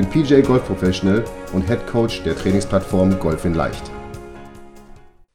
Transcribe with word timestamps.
bin 0.00 0.08
PJ 0.08 0.40
Golf 0.40 0.64
Professional 0.64 1.22
und 1.52 1.60
Head 1.68 1.86
Coach 1.86 2.22
der 2.22 2.34
Trainingsplattform 2.34 3.18
Golf 3.18 3.44
in 3.44 3.52
Leicht. 3.52 3.82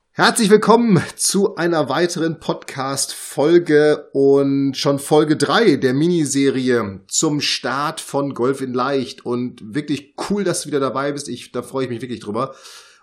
Herzlich 0.09 0.49
willkommen 0.49 1.03
zu 1.15 1.55
einer 1.55 1.87
weiteren 1.87 2.39
Podcast-Folge 2.39 4.09
und 4.13 4.75
schon 4.75 4.97
Folge 4.97 5.37
3 5.37 5.75
der 5.75 5.93
Miniserie 5.93 7.01
zum 7.07 7.41
Start 7.41 8.01
von 8.01 8.33
Golf 8.33 8.61
in 8.61 8.73
Leicht. 8.73 9.23
Und 9.23 9.75
wirklich 9.75 10.15
cool, 10.29 10.43
dass 10.43 10.61
du 10.61 10.69
wieder 10.69 10.79
dabei 10.79 11.11
bist. 11.11 11.29
Ich, 11.29 11.51
da 11.51 11.61
freue 11.61 11.83
ich 11.83 11.91
mich 11.91 12.01
wirklich 12.01 12.21
drüber. 12.21 12.55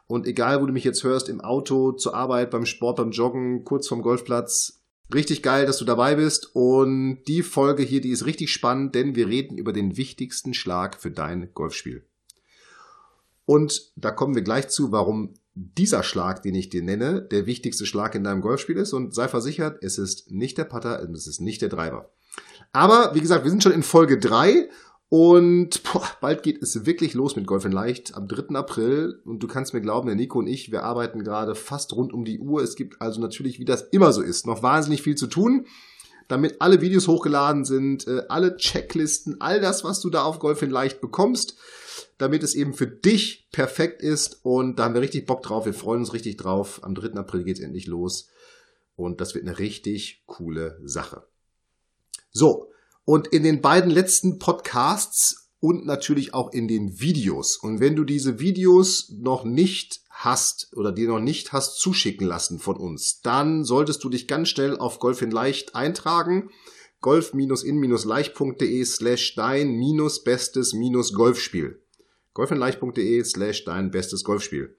Und 0.08 0.26
egal, 0.26 0.60
wo 0.62 0.66
du 0.66 0.72
mich 0.72 0.84
jetzt 0.84 1.04
hörst, 1.04 1.28
im 1.28 1.40
Auto, 1.40 1.92
zur 1.92 2.16
Arbeit, 2.16 2.50
beim 2.50 2.66
Sport, 2.66 2.96
beim 2.96 3.12
Joggen, 3.12 3.62
kurz 3.62 3.86
vorm 3.86 4.02
Golfplatz, 4.02 4.81
Richtig 5.12 5.42
geil, 5.42 5.66
dass 5.66 5.78
du 5.78 5.84
dabei 5.84 6.14
bist. 6.14 6.54
Und 6.54 7.24
die 7.26 7.42
Folge 7.42 7.82
hier, 7.82 8.00
die 8.00 8.10
ist 8.10 8.26
richtig 8.26 8.52
spannend, 8.52 8.94
denn 8.94 9.14
wir 9.14 9.28
reden 9.28 9.58
über 9.58 9.72
den 9.72 9.96
wichtigsten 9.96 10.54
Schlag 10.54 11.00
für 11.00 11.10
dein 11.10 11.52
Golfspiel. 11.54 12.06
Und 13.44 13.92
da 13.96 14.10
kommen 14.10 14.34
wir 14.34 14.42
gleich 14.42 14.68
zu, 14.68 14.92
warum 14.92 15.34
dieser 15.54 16.02
Schlag, 16.02 16.42
den 16.42 16.54
ich 16.54 16.70
dir 16.70 16.82
nenne, 16.82 17.20
der 17.20 17.44
wichtigste 17.44 17.84
Schlag 17.84 18.14
in 18.14 18.24
deinem 18.24 18.40
Golfspiel 18.40 18.76
ist. 18.76 18.92
Und 18.92 19.14
sei 19.14 19.28
versichert, 19.28 19.82
es 19.82 19.98
ist 19.98 20.30
nicht 20.30 20.56
der 20.56 20.64
Putter 20.64 21.02
und 21.02 21.14
es 21.14 21.26
ist 21.26 21.40
nicht 21.40 21.60
der 21.60 21.68
Driver. 21.68 22.10
Aber 22.72 23.14
wie 23.14 23.20
gesagt, 23.20 23.44
wir 23.44 23.50
sind 23.50 23.62
schon 23.62 23.72
in 23.72 23.82
Folge 23.82 24.18
drei 24.18 24.68
und 25.12 25.82
boah, 25.82 26.08
bald 26.22 26.42
geht 26.42 26.62
es 26.62 26.86
wirklich 26.86 27.12
los 27.12 27.36
mit 27.36 27.46
Golf 27.46 27.66
in 27.66 27.72
Leicht 27.72 28.14
am 28.14 28.28
3. 28.28 28.54
April. 28.54 29.20
Und 29.26 29.42
du 29.42 29.46
kannst 29.46 29.74
mir 29.74 29.82
glauben, 29.82 30.06
der 30.06 30.16
Nico 30.16 30.38
und 30.38 30.46
ich, 30.46 30.72
wir 30.72 30.84
arbeiten 30.84 31.22
gerade 31.22 31.54
fast 31.54 31.92
rund 31.92 32.14
um 32.14 32.24
die 32.24 32.38
Uhr. 32.38 32.62
Es 32.62 32.76
gibt 32.76 33.02
also 33.02 33.20
natürlich, 33.20 33.58
wie 33.58 33.66
das 33.66 33.82
immer 33.82 34.14
so 34.14 34.22
ist, 34.22 34.46
noch 34.46 34.62
wahnsinnig 34.62 35.02
viel 35.02 35.14
zu 35.14 35.26
tun, 35.26 35.66
damit 36.28 36.62
alle 36.62 36.80
Videos 36.80 37.08
hochgeladen 37.08 37.66
sind, 37.66 38.08
äh, 38.08 38.22
alle 38.30 38.56
Checklisten, 38.56 39.38
all 39.38 39.60
das, 39.60 39.84
was 39.84 40.00
du 40.00 40.08
da 40.08 40.22
auf 40.22 40.38
Golf 40.38 40.62
in 40.62 40.70
Leicht 40.70 41.02
bekommst, 41.02 41.58
damit 42.16 42.42
es 42.42 42.54
eben 42.54 42.72
für 42.72 42.86
dich 42.86 43.50
perfekt 43.52 44.00
ist. 44.00 44.40
Und 44.42 44.78
da 44.78 44.84
haben 44.84 44.94
wir 44.94 45.02
richtig 45.02 45.26
Bock 45.26 45.42
drauf. 45.42 45.66
Wir 45.66 45.74
freuen 45.74 46.00
uns 46.00 46.14
richtig 46.14 46.38
drauf. 46.38 46.80
Am 46.84 46.94
3. 46.94 47.18
April 47.18 47.44
geht 47.44 47.58
es 47.58 47.62
endlich 47.62 47.86
los. 47.86 48.30
Und 48.96 49.20
das 49.20 49.34
wird 49.34 49.46
eine 49.46 49.58
richtig 49.58 50.22
coole 50.24 50.80
Sache. 50.82 51.26
So, 52.30 52.72
und 53.04 53.28
in 53.28 53.42
den 53.42 53.60
beiden 53.60 53.90
letzten 53.90 54.38
Podcasts 54.38 55.50
und 55.60 55.86
natürlich 55.86 56.34
auch 56.34 56.52
in 56.52 56.66
den 56.66 57.00
Videos. 57.00 57.56
Und 57.56 57.80
wenn 57.80 57.94
du 57.96 58.04
diese 58.04 58.40
Videos 58.40 59.12
noch 59.16 59.44
nicht 59.44 60.00
hast 60.10 60.72
oder 60.76 60.92
dir 60.92 61.08
noch 61.08 61.20
nicht 61.20 61.52
hast 61.52 61.78
zuschicken 61.78 62.26
lassen 62.26 62.58
von 62.58 62.76
uns, 62.76 63.20
dann 63.22 63.64
solltest 63.64 64.02
du 64.04 64.08
dich 64.08 64.26
ganz 64.26 64.48
schnell 64.48 64.76
auf 64.76 64.98
Golf 64.98 65.22
in 65.22 65.30
Leicht 65.30 65.74
eintragen. 65.74 66.50
golf-in-leicht.de 67.00 68.84
slash 68.84 69.34
dein 69.34 69.80
bestes 70.24 70.72
Golfspiel. 71.12 71.82
golfinleicht.de 72.34 73.24
slash 73.24 73.64
dein 73.64 73.90
bestes 73.90 74.24
Golfspiel. 74.24 74.76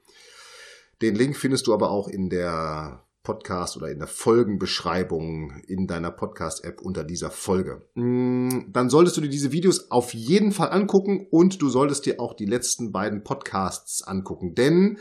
Den 1.02 1.16
Link 1.16 1.36
findest 1.36 1.68
du 1.68 1.74
aber 1.74 1.92
auch 1.92 2.08
in 2.08 2.30
der 2.30 3.06
Podcast 3.24 3.78
oder 3.78 3.90
in 3.90 4.00
der 4.00 4.08
Folgenbeschreibung 4.08 5.62
in 5.66 5.88
deiner 5.88 6.12
Podcast-App 6.12 6.82
unter 6.82 7.06
dieser 7.06 7.32
Folge. 7.32 7.82
Mm, 7.96 8.72
dann 8.72 8.90
solltest 8.90 9.16
du 9.16 9.22
dir 9.22 9.30
diese 9.30 9.54
Videos 9.54 9.90
auf 9.92 10.14
jeden 10.14 10.52
Fall 10.52 10.72
angucken 10.72 11.28
und 11.32 11.62
du 11.62 11.70
solltest 11.70 12.06
dir 12.06 12.20
auch 12.20 12.34
die 12.34 12.46
letzten 12.46 12.92
beiden 12.92 13.24
Podcasts 13.24 14.04
angucken, 14.04 14.56
denn 14.56 14.98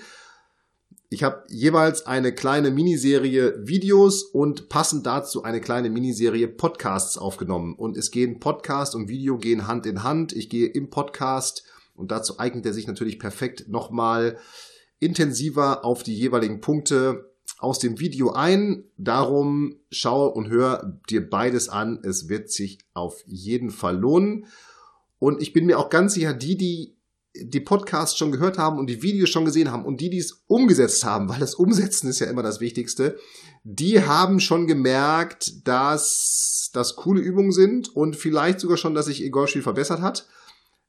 ich 1.11 1.25
habe 1.25 1.45
jeweils 1.49 2.07
eine 2.07 2.33
kleine 2.33 2.71
Miniserie 2.71 3.55
Videos 3.67 4.23
und 4.23 4.71
passend 4.71 5.05
dazu 5.05 5.43
eine 5.43 5.61
kleine 5.61 5.91
Miniserie 5.91 6.49
Podcasts 6.49 7.19
aufgenommen. 7.19 7.75
Und 7.75 7.99
es 7.99 8.11
gehen 8.11 8.41
Podcast 8.41 8.95
und 8.95 9.09
Video 9.09 9.37
gehen 9.37 9.67
Hand 9.67 9.85
in 9.85 10.05
Hand. 10.05 10.33
Ich 10.33 10.49
gehe 10.49 10.69
im 10.69 10.89
Podcast 10.89 11.65
und 11.95 12.11
dazu 12.13 12.39
eignet 12.39 12.65
er 12.65 12.73
sich 12.73 12.87
natürlich 12.87 13.19
perfekt 13.19 13.69
nochmal 13.69 14.39
intensiver 15.01 15.85
auf 15.85 16.03
die 16.03 16.17
jeweiligen 16.17 16.63
Punkte 16.63 17.32
aus 17.63 17.79
dem 17.79 18.01
Video 18.01 18.33
ein. 18.33 18.85
Darum 18.97 19.77
schau 19.91 20.27
und 20.27 20.49
hör 20.49 20.99
dir 21.09 21.29
beides 21.29 21.69
an. 21.69 22.01
Es 22.03 22.29
wird 22.29 22.51
sich 22.51 22.79
auf 22.93 23.23
jeden 23.27 23.71
Fall 23.71 23.97
lohnen. 23.97 24.47
Und 25.19 25.41
ich 25.41 25.53
bin 25.53 25.67
mir 25.67 25.79
auch 25.79 25.89
ganz 25.89 26.15
sicher, 26.15 26.35
die, 26.35 26.57
die 26.57 26.97
die 27.35 27.61
Podcasts 27.61 28.19
schon 28.19 28.31
gehört 28.31 28.59
haben 28.59 28.79
und 28.79 28.89
die 28.89 29.03
Videos 29.03 29.31
schon 29.31 29.47
gesehen 29.47 29.71
haben 29.73 29.87
und 29.87 30.01
die, 30.01 30.11
die 30.11 30.19
es 30.19 30.45
umgesetzt 30.49 31.05
haben, 31.05 31.29
weil 31.29 31.41
das 31.41 31.55
Umsetzen 31.55 32.09
ist 32.09 32.19
ja 32.19 32.27
immer 32.27 32.43
das 32.43 32.61
Wichtigste, 32.61 33.17
die 33.65 34.05
haben 34.05 34.39
schon 34.39 34.67
gemerkt, 34.67 35.67
dass 35.67 36.71
das 36.75 36.97
coole 36.97 37.23
Übungen 37.23 37.53
sind 37.53 37.95
und 37.95 38.17
vielleicht 38.17 38.61
sogar 38.61 38.77
schon, 38.77 38.95
dass 38.95 39.07
sich 39.07 39.23
ihr 39.23 39.31
Golfspiel 39.31 39.63
verbessert 39.63 40.03
hat. 40.03 40.27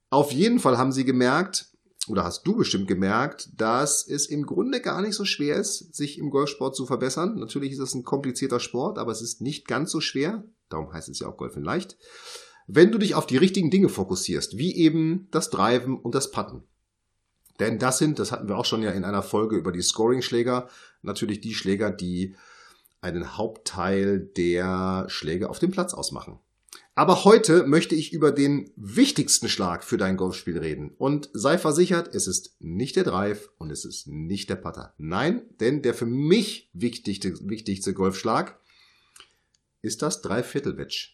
Auf 0.09 0.31
jeden 0.31 0.59
Fall 0.59 0.77
haben 0.77 0.91
sie 0.91 1.05
gemerkt, 1.05 1.72
oder 2.07 2.23
hast 2.23 2.45
du 2.45 2.55
bestimmt 2.55 2.87
gemerkt, 2.87 3.49
dass 3.55 4.07
es 4.07 4.27
im 4.27 4.45
Grunde 4.45 4.81
gar 4.81 5.01
nicht 5.01 5.15
so 5.15 5.25
schwer 5.25 5.55
ist, 5.55 5.95
sich 5.95 6.17
im 6.17 6.29
Golfsport 6.29 6.75
zu 6.75 6.85
verbessern. 6.85 7.39
Natürlich 7.39 7.71
ist 7.71 7.79
es 7.79 7.93
ein 7.93 8.03
komplizierter 8.03 8.59
Sport, 8.59 8.97
aber 8.97 9.11
es 9.11 9.21
ist 9.21 9.41
nicht 9.41 9.67
ganz 9.67 9.91
so 9.91 10.01
schwer. 10.01 10.43
Darum 10.69 10.91
heißt 10.91 11.09
es 11.09 11.19
ja 11.19 11.27
auch 11.27 11.37
Golfen 11.37 11.63
leicht. 11.63 11.97
Wenn 12.67 12.91
du 12.91 12.97
dich 12.97 13.15
auf 13.15 13.25
die 13.25 13.37
richtigen 13.37 13.69
Dinge 13.69 13.89
fokussierst, 13.89 14.57
wie 14.57 14.75
eben 14.75 15.27
das 15.31 15.49
Driven 15.49 15.97
und 15.97 16.15
das 16.15 16.31
Putten. 16.31 16.63
Denn 17.59 17.79
das 17.79 17.97
sind, 17.97 18.19
das 18.19 18.31
hatten 18.31 18.47
wir 18.47 18.57
auch 18.57 18.65
schon 18.65 18.81
ja 18.81 18.91
in 18.91 19.03
einer 19.03 19.21
Folge 19.21 19.55
über 19.55 19.71
die 19.71 19.81
Scoring-Schläger, 19.81 20.69
natürlich 21.01 21.39
die 21.41 21.53
Schläger, 21.53 21.91
die 21.91 22.35
einen 23.01 23.37
Hauptteil 23.37 24.19
der 24.19 25.05
Schläge 25.09 25.49
auf 25.49 25.59
dem 25.59 25.71
Platz 25.71 25.93
ausmachen. 25.93 26.39
Aber 26.95 27.23
heute 27.23 27.65
möchte 27.65 27.95
ich 27.95 28.13
über 28.13 28.31
den 28.31 28.71
wichtigsten 28.75 29.49
Schlag 29.49 29.83
für 29.83 29.97
dein 29.97 30.15
Golfspiel 30.15 30.59
reden. 30.59 30.91
Und 30.97 31.29
sei 31.33 31.57
versichert, 31.57 32.13
es 32.13 32.27
ist 32.27 32.55
nicht 32.59 32.95
der 32.95 33.03
Drive 33.03 33.49
und 33.57 33.71
es 33.71 33.83
ist 33.83 34.07
nicht 34.07 34.49
der 34.49 34.57
Putter. 34.57 34.93
Nein, 34.97 35.41
denn 35.59 35.81
der 35.81 35.95
für 35.95 36.05
mich 36.05 36.69
wichtigste, 36.73 37.33
wichtigste 37.49 37.93
Golfschlag 37.95 38.59
ist 39.81 40.03
das 40.03 40.21
Dreiviertel-Wedge. 40.21 41.09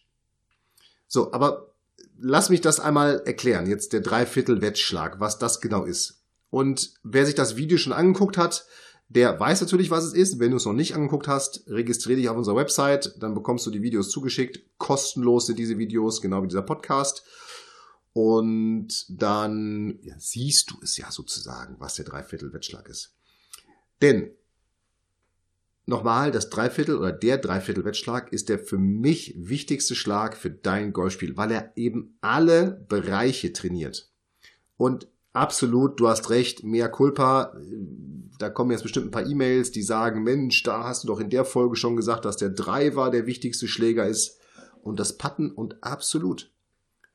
So, 1.08 1.32
aber 1.32 1.72
lass 2.18 2.50
mich 2.50 2.60
das 2.60 2.78
einmal 2.78 3.22
erklären. 3.24 3.66
Jetzt 3.66 3.94
der 3.94 4.00
Dreiviertel-Wedge-Schlag, 4.00 5.18
was 5.18 5.38
das 5.38 5.62
genau 5.62 5.84
ist. 5.84 6.22
Und 6.50 6.92
wer 7.02 7.24
sich 7.24 7.34
das 7.34 7.56
Video 7.56 7.78
schon 7.78 7.92
angeguckt 7.94 8.36
hat, 8.36 8.66
der 9.10 9.38
weiß 9.40 9.60
natürlich, 9.60 9.90
was 9.90 10.04
es 10.04 10.14
ist. 10.14 10.38
Wenn 10.38 10.52
du 10.52 10.56
es 10.56 10.64
noch 10.64 10.72
nicht 10.72 10.94
angeguckt 10.94 11.26
hast, 11.26 11.64
registriere 11.66 12.20
dich 12.20 12.28
auf 12.28 12.36
unserer 12.36 12.54
Website, 12.54 13.16
dann 13.18 13.34
bekommst 13.34 13.66
du 13.66 13.72
die 13.72 13.82
Videos 13.82 14.08
zugeschickt. 14.08 14.62
Kostenlos 14.78 15.46
sind 15.46 15.58
diese 15.58 15.78
Videos, 15.78 16.22
genau 16.22 16.44
wie 16.44 16.46
dieser 16.46 16.62
Podcast. 16.62 17.24
Und 18.12 19.06
dann 19.08 19.98
ja, 20.02 20.14
siehst 20.16 20.70
du 20.70 20.76
es 20.82 20.96
ja 20.96 21.10
sozusagen, 21.10 21.74
was 21.80 21.94
der 21.94 22.04
Dreiviertel-Wettschlag 22.04 22.88
ist. 22.88 23.16
Denn 24.00 24.30
nochmal, 25.86 26.30
das 26.30 26.48
Dreiviertel 26.48 26.96
oder 26.96 27.10
der 27.10 27.38
Dreiviertel-Wettschlag 27.38 28.32
ist 28.32 28.48
der 28.48 28.60
für 28.60 28.78
mich 28.78 29.34
wichtigste 29.36 29.96
Schlag 29.96 30.36
für 30.36 30.50
dein 30.50 30.92
Golfspiel, 30.92 31.36
weil 31.36 31.50
er 31.50 31.72
eben 31.76 32.16
alle 32.20 32.86
Bereiche 32.88 33.52
trainiert. 33.52 34.08
Und 34.76 35.08
absolut, 35.32 36.00
du 36.00 36.08
hast 36.08 36.30
recht, 36.30 36.64
mehr 36.64 36.88
Culpa. 36.88 37.54
Da 38.38 38.48
kommen 38.48 38.70
jetzt 38.70 38.82
bestimmt 38.82 39.06
ein 39.06 39.10
paar 39.10 39.26
E-Mails, 39.26 39.70
die 39.70 39.82
sagen, 39.82 40.22
Mensch, 40.22 40.62
da 40.62 40.84
hast 40.84 41.04
du 41.04 41.08
doch 41.08 41.20
in 41.20 41.30
der 41.30 41.44
Folge 41.44 41.76
schon 41.76 41.96
gesagt, 41.96 42.24
dass 42.24 42.36
der 42.36 42.50
Driver 42.50 43.10
der 43.10 43.26
wichtigste 43.26 43.68
Schläger 43.68 44.06
ist 44.06 44.38
und 44.82 44.98
das 44.98 45.18
Putten 45.18 45.50
und 45.50 45.82
absolut. 45.82 46.50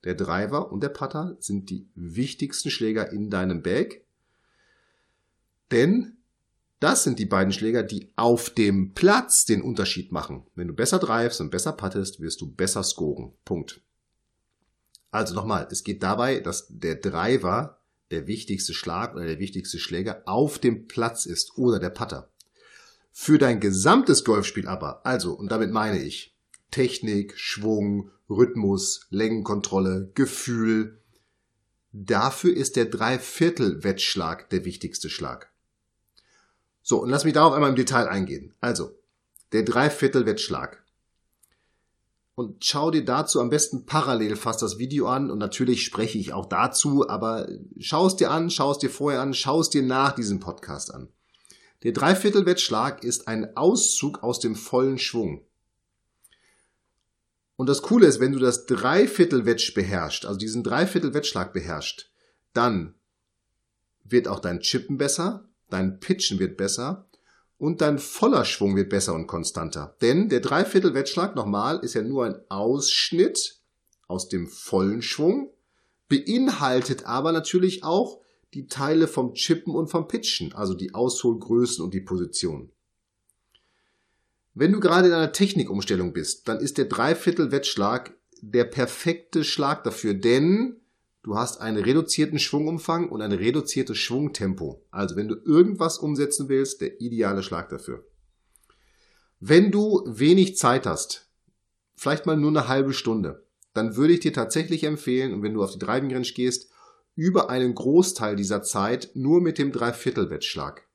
Der 0.03 0.13
Driver 0.13 0.71
und 0.71 0.83
der 0.83 0.89
Putter 0.89 1.35
sind 1.39 1.69
die 1.71 1.87
wichtigsten 1.95 2.69
Schläger 2.69 3.11
in 3.11 3.31
deinem 3.31 3.63
Bag, 3.63 4.05
denn 5.71 6.17
das 6.79 7.03
sind 7.03 7.17
die 7.17 7.25
beiden 7.25 7.53
Schläger, 7.53 7.81
die 7.81 8.11
auf 8.15 8.51
dem 8.51 8.93
Platz 8.93 9.45
den 9.45 9.63
Unterschied 9.63 10.11
machen. 10.11 10.45
Wenn 10.53 10.67
du 10.67 10.75
besser 10.75 10.99
drivest 10.99 11.41
und 11.41 11.49
besser 11.49 11.71
puttest, 11.71 12.19
wirst 12.19 12.41
du 12.41 12.51
besser 12.51 12.83
scoren. 12.83 13.33
Punkt. 13.45 13.81
Also 15.09 15.33
nochmal, 15.33 15.67
es 15.71 15.83
geht 15.83 16.03
dabei, 16.03 16.41
dass 16.41 16.67
der 16.69 16.95
Driver 16.95 17.74
der 18.11 18.27
wichtigste 18.27 18.73
Schlag 18.73 19.15
oder 19.15 19.25
der 19.25 19.39
wichtigste 19.39 19.79
Schläger 19.79 20.23
auf 20.25 20.59
dem 20.59 20.87
Platz 20.87 21.25
ist 21.25 21.57
oder 21.57 21.79
der 21.79 21.89
Putter. 21.89 22.29
Für 23.11 23.37
dein 23.37 23.59
gesamtes 23.59 24.23
Golfspiel 24.23 24.67
aber, 24.67 25.05
also, 25.05 25.33
und 25.33 25.51
damit 25.51 25.71
meine 25.71 25.99
ich 25.99 26.35
Technik, 26.71 27.37
Schwung, 27.37 28.11
Rhythmus, 28.29 29.07
Längenkontrolle, 29.09 30.11
Gefühl, 30.13 30.99
Dafür 31.97 32.53
ist 32.53 32.75
der 32.75 32.87
Dreiviertel-Wettschlag 32.87 34.49
der 34.49 34.65
wichtigste 34.65 35.09
Schlag. 35.09 35.49
So, 36.81 37.01
und 37.01 37.09
lass 37.09 37.23
mich 37.23 37.33
darauf 37.33 37.53
einmal 37.53 37.69
im 37.69 37.77
Detail 37.77 38.09
eingehen. 38.09 38.53
Also, 38.59 38.99
der 39.53 39.63
Dreiviertel-Wettschlag. 39.63 40.83
Und 42.35 42.65
schau 42.65 42.91
dir 42.91 43.05
dazu 43.05 43.39
am 43.39 43.49
besten 43.49 43.85
parallel 43.85 44.35
fast 44.35 44.61
das 44.61 44.77
Video 44.77 45.07
an 45.07 45.31
und 45.31 45.37
natürlich 45.37 45.85
spreche 45.85 46.17
ich 46.17 46.33
auch 46.33 46.47
dazu, 46.47 47.07
aber 47.07 47.47
schau 47.79 48.07
es 48.07 48.17
dir 48.17 48.29
an, 48.29 48.49
schau 48.49 48.71
es 48.71 48.77
dir 48.77 48.89
vorher 48.89 49.21
an, 49.21 49.33
schau 49.33 49.61
es 49.61 49.69
dir 49.69 49.81
nach 49.81 50.13
diesem 50.13 50.41
Podcast 50.41 50.93
an. 50.93 51.07
Der 51.83 51.93
Dreiviertel-Wettschlag 51.93 53.05
ist 53.05 53.29
ein 53.29 53.55
Auszug 53.55 54.21
aus 54.21 54.39
dem 54.39 54.55
vollen 54.55 54.97
Schwung. 54.97 55.45
Und 57.55 57.69
das 57.69 57.81
Coole 57.81 58.07
ist, 58.07 58.19
wenn 58.19 58.33
du 58.33 58.39
das 58.39 58.65
Dreiviertel-Wetsch 58.65 59.73
beherrschst, 59.73 60.25
also 60.25 60.37
diesen 60.37 60.63
Dreiviertel-Wettschlag 60.63 61.53
beherrschst, 61.53 62.11
dann 62.53 62.95
wird 64.03 64.27
auch 64.27 64.39
dein 64.39 64.59
Chippen 64.59 64.97
besser, 64.97 65.47
dein 65.69 66.01
Pitchen 66.01 66.39
wird 66.39 66.57
besser 66.57 67.07
und 67.57 67.81
dein 67.81 67.99
voller 67.99 68.45
Schwung 68.45 68.75
wird 68.75 68.89
besser 68.89 69.13
und 69.13 69.27
konstanter. 69.27 69.95
Denn 70.01 70.29
der 70.29 70.41
Dreiviertel-Wettschlag 70.41 71.35
nochmal 71.35 71.79
ist 71.79 71.93
ja 71.93 72.01
nur 72.01 72.25
ein 72.25 72.35
Ausschnitt 72.49 73.59
aus 74.07 74.29
dem 74.29 74.47
vollen 74.47 75.01
Schwung, 75.01 75.51
beinhaltet 76.07 77.05
aber 77.05 77.31
natürlich 77.31 77.83
auch 77.83 78.19
die 78.53 78.67
Teile 78.67 79.07
vom 79.07 79.33
Chippen 79.33 79.73
und 79.73 79.87
vom 79.87 80.07
Pitchen, 80.07 80.53
also 80.53 80.73
die 80.73 80.93
Ausholgrößen 80.93 81.83
und 81.83 81.93
die 81.93 82.01
Position. 82.01 82.71
Wenn 84.53 84.71
du 84.71 84.79
gerade 84.79 85.07
in 85.09 85.13
einer 85.13 85.33
Technikumstellung 85.33 86.13
bist, 86.13 86.47
dann 86.47 86.59
ist 86.59 86.77
der 86.77 86.85
Dreiviertel-Wettschlag 86.85 88.13
der 88.41 88.63
perfekte 88.63 89.43
Schlag 89.43 89.83
dafür, 89.83 90.13
denn 90.13 90.79
du 91.25 91.35
hast 91.35 91.59
einen 91.59 91.83
reduzierten 91.83 92.37
Schwungumfang 92.37 93.09
und 93.09 93.23
ein 93.23 93.31
reduziertes 93.31 93.97
Schwungtempo. 93.97 94.85
Also 94.91 95.15
wenn 95.15 95.27
du 95.27 95.35
irgendwas 95.43 95.97
umsetzen 95.97 96.49
willst, 96.49 96.81
der 96.81 97.01
ideale 97.01 97.41
Schlag 97.41 97.67
dafür. 97.69 98.05
Wenn 99.39 99.71
du 99.71 100.03
wenig 100.05 100.55
Zeit 100.55 100.85
hast, 100.85 101.27
vielleicht 101.95 102.27
mal 102.27 102.37
nur 102.37 102.51
eine 102.51 102.67
halbe 102.67 102.93
Stunde, 102.93 103.43
dann 103.73 103.95
würde 103.95 104.13
ich 104.13 104.19
dir 104.19 104.33
tatsächlich 104.33 104.83
empfehlen, 104.83 105.33
und 105.33 105.41
wenn 105.41 105.55
du 105.55 105.63
auf 105.63 105.71
die 105.71 105.79
Driving 105.79 106.13
Range 106.13 106.27
gehst, 106.27 106.69
über 107.15 107.49
einen 107.49 107.73
Großteil 107.73 108.35
dieser 108.35 108.61
Zeit 108.61 109.09
nur 109.15 109.41
mit 109.41 109.57
dem 109.57 109.71
Dreiviertel-Wettschlag. 109.71 110.87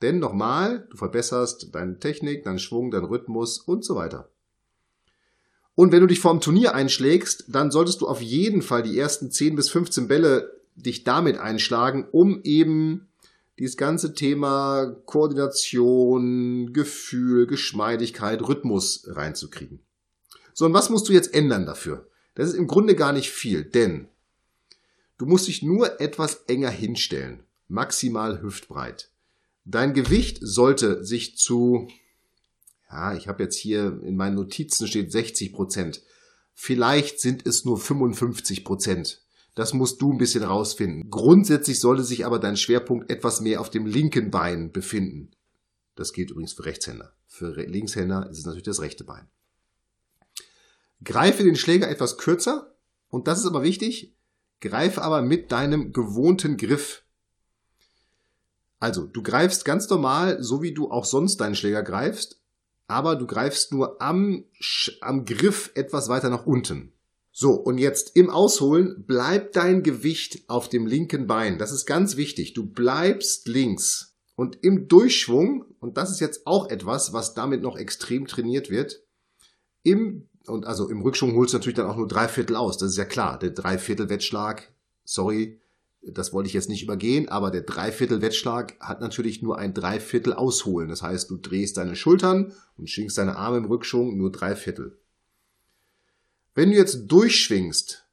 Denn 0.00 0.20
nochmal, 0.20 0.88
du 0.90 0.96
verbesserst 0.96 1.74
deine 1.74 1.98
Technik, 1.98 2.44
deinen 2.44 2.58
Schwung, 2.58 2.90
deinen 2.90 3.04
Rhythmus 3.04 3.58
und 3.58 3.84
so 3.84 3.94
weiter. 3.94 4.30
Und 5.80 5.92
wenn 5.92 6.02
du 6.02 6.06
dich 6.06 6.20
vor 6.20 6.32
dem 6.32 6.42
Turnier 6.42 6.74
einschlägst, 6.74 7.44
dann 7.48 7.70
solltest 7.70 8.02
du 8.02 8.06
auf 8.06 8.20
jeden 8.20 8.60
Fall 8.60 8.82
die 8.82 8.98
ersten 8.98 9.30
10 9.30 9.56
bis 9.56 9.70
15 9.70 10.08
Bälle 10.08 10.60
dich 10.74 11.04
damit 11.04 11.38
einschlagen, 11.38 12.06
um 12.12 12.42
eben 12.42 13.08
dieses 13.58 13.78
ganze 13.78 14.12
Thema 14.12 14.94
Koordination, 15.06 16.74
Gefühl, 16.74 17.46
Geschmeidigkeit, 17.46 18.46
Rhythmus 18.46 19.06
reinzukriegen. 19.06 19.80
So, 20.52 20.66
und 20.66 20.74
was 20.74 20.90
musst 20.90 21.08
du 21.08 21.14
jetzt 21.14 21.32
ändern 21.32 21.64
dafür? 21.64 22.06
Das 22.34 22.50
ist 22.50 22.56
im 22.56 22.66
Grunde 22.66 22.94
gar 22.94 23.14
nicht 23.14 23.30
viel, 23.30 23.64
denn 23.64 24.06
du 25.16 25.24
musst 25.24 25.48
dich 25.48 25.62
nur 25.62 25.98
etwas 25.98 26.44
enger 26.46 26.68
hinstellen, 26.68 27.42
maximal 27.68 28.42
hüftbreit. 28.42 29.08
Dein 29.64 29.94
Gewicht 29.94 30.40
sollte 30.42 31.06
sich 31.06 31.38
zu, 31.38 31.88
ja, 32.90 33.14
ich 33.14 33.28
habe 33.28 33.42
jetzt 33.42 33.56
hier 33.56 34.00
in 34.02 34.16
meinen 34.16 34.34
Notizen 34.34 34.86
steht 34.86 35.12
60 35.12 35.52
Prozent. 35.52 36.02
Vielleicht 36.54 37.20
sind 37.20 37.46
es 37.46 37.64
nur 37.64 37.78
55 37.78 38.64
Prozent. 38.64 39.22
Das 39.54 39.74
musst 39.74 40.00
du 40.02 40.12
ein 40.12 40.18
bisschen 40.18 40.42
rausfinden. 40.42 41.10
Grundsätzlich 41.10 41.80
sollte 41.80 42.04
sich 42.04 42.26
aber 42.26 42.38
dein 42.38 42.56
Schwerpunkt 42.56 43.10
etwas 43.10 43.40
mehr 43.40 43.60
auf 43.60 43.70
dem 43.70 43.86
linken 43.86 44.30
Bein 44.30 44.72
befinden. 44.72 45.30
Das 45.94 46.12
gilt 46.12 46.30
übrigens 46.30 46.52
für 46.52 46.64
Rechtshänder. 46.64 47.14
Für 47.26 47.52
Linkshänder 47.52 48.28
ist 48.30 48.38
es 48.38 48.44
natürlich 48.44 48.64
das 48.64 48.80
rechte 48.80 49.04
Bein. 49.04 49.28
Greife 51.02 51.44
den 51.44 51.56
Schläger 51.56 51.88
etwas 51.88 52.18
kürzer 52.18 52.74
und 53.08 53.28
das 53.28 53.38
ist 53.40 53.46
aber 53.46 53.62
wichtig. 53.62 54.16
Greife 54.60 55.02
aber 55.02 55.22
mit 55.22 55.52
deinem 55.52 55.92
gewohnten 55.92 56.56
Griff. 56.56 57.04
Also, 58.78 59.06
du 59.06 59.22
greifst 59.22 59.64
ganz 59.64 59.88
normal, 59.88 60.42
so 60.42 60.62
wie 60.62 60.74
du 60.74 60.90
auch 60.90 61.04
sonst 61.04 61.38
deinen 61.38 61.54
Schläger 61.54 61.82
greifst, 61.82 62.39
aber 62.90 63.16
du 63.16 63.26
greifst 63.26 63.72
nur 63.72 64.02
am, 64.02 64.44
am 65.00 65.24
Griff 65.24 65.70
etwas 65.74 66.08
weiter 66.08 66.28
nach 66.28 66.44
unten. 66.44 66.92
So, 67.32 67.52
und 67.52 67.78
jetzt 67.78 68.16
im 68.16 68.28
Ausholen 68.28 69.04
bleibt 69.06 69.56
dein 69.56 69.82
Gewicht 69.82 70.42
auf 70.48 70.68
dem 70.68 70.86
linken 70.86 71.26
Bein. 71.26 71.58
Das 71.58 71.72
ist 71.72 71.86
ganz 71.86 72.16
wichtig. 72.16 72.52
Du 72.52 72.66
bleibst 72.66 73.46
links. 73.46 74.16
Und 74.34 74.58
im 74.62 74.88
Durchschwung, 74.88 75.64
und 75.78 75.96
das 75.96 76.10
ist 76.10 76.20
jetzt 76.20 76.46
auch 76.46 76.68
etwas, 76.68 77.12
was 77.12 77.34
damit 77.34 77.62
noch 77.62 77.76
extrem 77.78 78.26
trainiert 78.26 78.70
wird, 78.70 79.02
im, 79.82 80.28
und 80.46 80.66
also 80.66 80.88
im 80.88 81.02
Rückschwung 81.02 81.34
holst 81.36 81.54
du 81.54 81.58
natürlich 81.58 81.76
dann 81.76 81.86
auch 81.86 81.96
nur 81.96 82.08
drei 82.08 82.26
Viertel 82.26 82.56
aus. 82.56 82.76
Das 82.76 82.90
ist 82.90 82.98
ja 82.98 83.04
klar. 83.04 83.38
Der 83.38 83.50
Dreiviertel-Wettschlag, 83.50 84.72
sorry, 85.04 85.59
das 86.02 86.32
wollte 86.32 86.48
ich 86.48 86.54
jetzt 86.54 86.68
nicht 86.68 86.82
übergehen, 86.82 87.28
aber 87.28 87.50
der 87.50 87.62
Dreiviertel-Wettschlag 87.62 88.78
hat 88.80 89.00
natürlich 89.00 89.42
nur 89.42 89.58
ein 89.58 89.74
Dreiviertel 89.74 90.32
Ausholen. 90.32 90.88
Das 90.88 91.02
heißt, 91.02 91.30
du 91.30 91.36
drehst 91.36 91.76
deine 91.76 91.94
Schultern 91.94 92.52
und 92.76 92.88
schwingst 92.88 93.18
deine 93.18 93.36
Arme 93.36 93.58
im 93.58 93.66
Rückschwung 93.66 94.16
nur 94.16 94.32
Dreiviertel. 94.32 94.98
Wenn 96.54 96.70
du 96.70 96.76
jetzt 96.76 97.06
durchschwingst, 97.06 98.06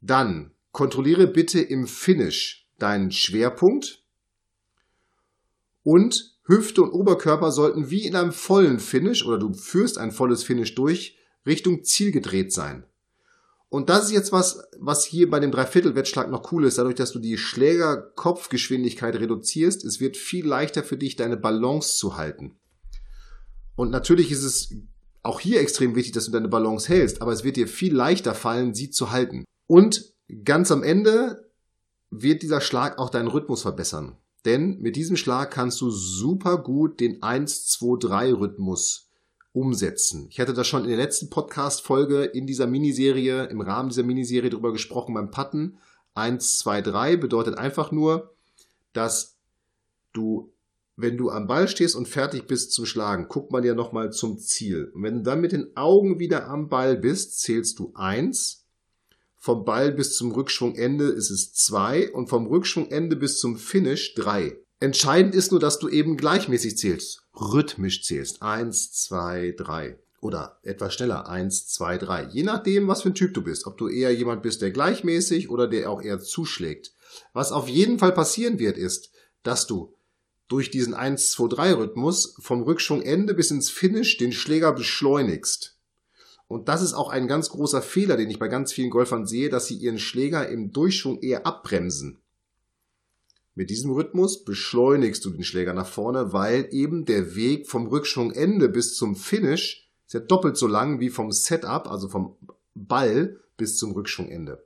dann 0.00 0.52
kontrolliere 0.72 1.26
bitte 1.26 1.60
im 1.60 1.86
Finish 1.86 2.68
deinen 2.78 3.10
Schwerpunkt 3.10 4.04
und 5.82 6.38
Hüfte 6.44 6.82
und 6.82 6.90
Oberkörper 6.90 7.52
sollten 7.52 7.90
wie 7.90 8.06
in 8.06 8.16
einem 8.16 8.32
vollen 8.32 8.78
Finish 8.78 9.24
oder 9.24 9.38
du 9.38 9.52
führst 9.52 9.98
ein 9.98 10.12
volles 10.12 10.44
Finish 10.44 10.74
durch 10.74 11.18
Richtung 11.46 11.84
Ziel 11.84 12.10
gedreht 12.10 12.52
sein. 12.52 12.84
Und 13.70 13.90
das 13.90 14.06
ist 14.06 14.12
jetzt 14.12 14.32
was, 14.32 14.62
was 14.78 15.04
hier 15.04 15.28
bei 15.28 15.40
dem 15.40 15.50
Dreiviertel-Wettschlag 15.50 16.30
noch 16.30 16.52
cool 16.52 16.64
ist. 16.64 16.78
Dadurch, 16.78 16.94
dass 16.94 17.12
du 17.12 17.18
die 17.18 17.36
Schlägerkopfgeschwindigkeit 17.36 19.14
reduzierst, 19.16 19.84
es 19.84 20.00
wird 20.00 20.16
viel 20.16 20.46
leichter 20.46 20.82
für 20.82 20.96
dich, 20.96 21.16
deine 21.16 21.36
Balance 21.36 21.96
zu 21.96 22.16
halten. 22.16 22.58
Und 23.76 23.90
natürlich 23.90 24.32
ist 24.32 24.42
es 24.42 24.74
auch 25.22 25.40
hier 25.40 25.60
extrem 25.60 25.94
wichtig, 25.94 26.12
dass 26.12 26.24
du 26.24 26.32
deine 26.32 26.48
Balance 26.48 26.88
hältst, 26.88 27.20
aber 27.20 27.32
es 27.32 27.44
wird 27.44 27.56
dir 27.56 27.68
viel 27.68 27.94
leichter 27.94 28.34
fallen, 28.34 28.74
sie 28.74 28.88
zu 28.90 29.10
halten. 29.10 29.44
Und 29.66 30.14
ganz 30.44 30.70
am 30.72 30.82
Ende 30.82 31.50
wird 32.10 32.42
dieser 32.42 32.62
Schlag 32.62 32.98
auch 32.98 33.10
deinen 33.10 33.28
Rhythmus 33.28 33.62
verbessern. 33.62 34.16
Denn 34.46 34.78
mit 34.80 34.96
diesem 34.96 35.16
Schlag 35.16 35.50
kannst 35.50 35.80
du 35.82 35.90
super 35.90 36.56
gut 36.58 37.00
den 37.00 37.20
1-2-3-Rhythmus 37.20 39.07
umsetzen. 39.52 40.26
Ich 40.30 40.40
hatte 40.40 40.54
da 40.54 40.64
schon 40.64 40.82
in 40.84 40.88
der 40.88 40.98
letzten 40.98 41.30
Podcast-Folge 41.30 42.24
in 42.24 42.46
dieser 42.46 42.66
Miniserie, 42.66 43.44
im 43.46 43.60
Rahmen 43.60 43.88
dieser 43.88 44.02
Miniserie 44.02 44.50
drüber 44.50 44.72
gesprochen 44.72 45.14
beim 45.14 45.30
Patten. 45.30 45.78
1, 46.14 46.58
2, 46.58 46.82
3 46.82 47.16
bedeutet 47.16 47.58
einfach 47.58 47.92
nur, 47.92 48.34
dass 48.92 49.36
du, 50.12 50.52
wenn 50.96 51.16
du 51.16 51.30
am 51.30 51.46
Ball 51.46 51.68
stehst 51.68 51.96
und 51.96 52.08
fertig 52.08 52.46
bist 52.46 52.72
zum 52.72 52.86
Schlagen, 52.86 53.28
guckt 53.28 53.52
man 53.52 53.64
ja 53.64 53.74
nochmal 53.74 54.12
zum 54.12 54.38
Ziel. 54.38 54.90
Und 54.94 55.02
wenn 55.02 55.18
du 55.18 55.22
dann 55.22 55.40
mit 55.40 55.52
den 55.52 55.76
Augen 55.76 56.18
wieder 56.18 56.48
am 56.48 56.68
Ball 56.68 56.96
bist, 56.96 57.40
zählst 57.40 57.78
du 57.78 57.92
1. 57.94 58.64
Vom 59.36 59.64
Ball 59.64 59.92
bis 59.92 60.16
zum 60.16 60.32
Rückschwungende 60.32 61.04
ist 61.04 61.30
es 61.30 61.54
2 61.54 62.12
und 62.12 62.28
vom 62.28 62.46
Rückschwungende 62.46 63.16
bis 63.16 63.38
zum 63.38 63.56
Finish 63.56 64.14
3. 64.14 64.56
Entscheidend 64.80 65.34
ist 65.34 65.50
nur, 65.50 65.58
dass 65.58 65.80
du 65.80 65.88
eben 65.88 66.16
gleichmäßig 66.16 66.78
zählst, 66.78 67.22
rhythmisch 67.34 68.04
zählst. 68.04 68.42
Eins, 68.42 68.92
zwei, 68.92 69.54
drei. 69.56 69.98
Oder 70.20 70.58
etwas 70.62 70.94
schneller. 70.94 71.28
Eins, 71.28 71.66
zwei, 71.68 71.98
drei. 71.98 72.24
Je 72.24 72.42
nachdem, 72.44 72.86
was 72.86 73.02
für 73.02 73.10
ein 73.10 73.14
Typ 73.14 73.34
du 73.34 73.42
bist. 73.42 73.66
Ob 73.66 73.76
du 73.76 73.88
eher 73.88 74.14
jemand 74.14 74.42
bist, 74.42 74.62
der 74.62 74.70
gleichmäßig 74.70 75.50
oder 75.50 75.66
der 75.66 75.90
auch 75.90 76.02
eher 76.02 76.20
zuschlägt. 76.20 76.92
Was 77.32 77.52
auf 77.52 77.68
jeden 77.68 77.98
Fall 77.98 78.12
passieren 78.12 78.58
wird, 78.58 78.76
ist, 78.76 79.10
dass 79.42 79.66
du 79.66 79.94
durch 80.48 80.70
diesen 80.70 80.94
1, 80.94 81.32
2, 81.32 81.48
3 81.48 81.72
Rhythmus 81.74 82.36
vom 82.40 82.62
Rückschwungende 82.62 83.34
bis 83.34 83.50
ins 83.50 83.70
Finish 83.70 84.16
den 84.16 84.32
Schläger 84.32 84.72
beschleunigst. 84.72 85.76
Und 86.46 86.68
das 86.68 86.82
ist 86.82 86.94
auch 86.94 87.10
ein 87.10 87.28
ganz 87.28 87.50
großer 87.50 87.82
Fehler, 87.82 88.16
den 88.16 88.30
ich 88.30 88.38
bei 88.38 88.48
ganz 88.48 88.72
vielen 88.72 88.90
Golfern 88.90 89.26
sehe, 89.26 89.50
dass 89.50 89.66
sie 89.66 89.76
ihren 89.76 89.98
Schläger 89.98 90.48
im 90.48 90.72
Durchschwung 90.72 91.20
eher 91.20 91.46
abbremsen. 91.46 92.20
Mit 93.58 93.70
diesem 93.70 93.90
Rhythmus 93.90 94.44
beschleunigst 94.44 95.24
du 95.24 95.30
den 95.30 95.42
Schläger 95.42 95.74
nach 95.74 95.88
vorne, 95.88 96.32
weil 96.32 96.68
eben 96.70 97.06
der 97.06 97.34
Weg 97.34 97.66
vom 97.66 97.88
Rückschwungende 97.88 98.68
bis 98.68 98.94
zum 98.94 99.16
Finish 99.16 99.90
ist 100.06 100.12
ja 100.12 100.20
doppelt 100.20 100.56
so 100.56 100.68
lang 100.68 101.00
wie 101.00 101.10
vom 101.10 101.32
Setup, 101.32 101.90
also 101.90 102.08
vom 102.08 102.36
Ball 102.76 103.40
bis 103.56 103.76
zum 103.76 103.90
Rückschwungende. 103.90 104.64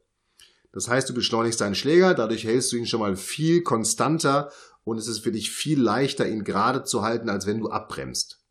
Das 0.72 0.88
heißt, 0.88 1.08
du 1.08 1.14
beschleunigst 1.14 1.62
deinen 1.62 1.74
Schläger, 1.74 2.12
dadurch 2.12 2.44
hältst 2.44 2.70
du 2.70 2.76
ihn 2.76 2.84
schon 2.84 3.00
mal 3.00 3.16
viel 3.16 3.62
konstanter 3.62 4.52
und 4.84 4.98
es 4.98 5.08
ist 5.08 5.20
für 5.20 5.32
dich 5.32 5.50
viel 5.50 5.80
leichter, 5.80 6.28
ihn 6.28 6.44
gerade 6.44 6.84
zu 6.84 7.00
halten, 7.00 7.30
als 7.30 7.46
wenn 7.46 7.60
du 7.60 7.70
abbremst. 7.70 8.42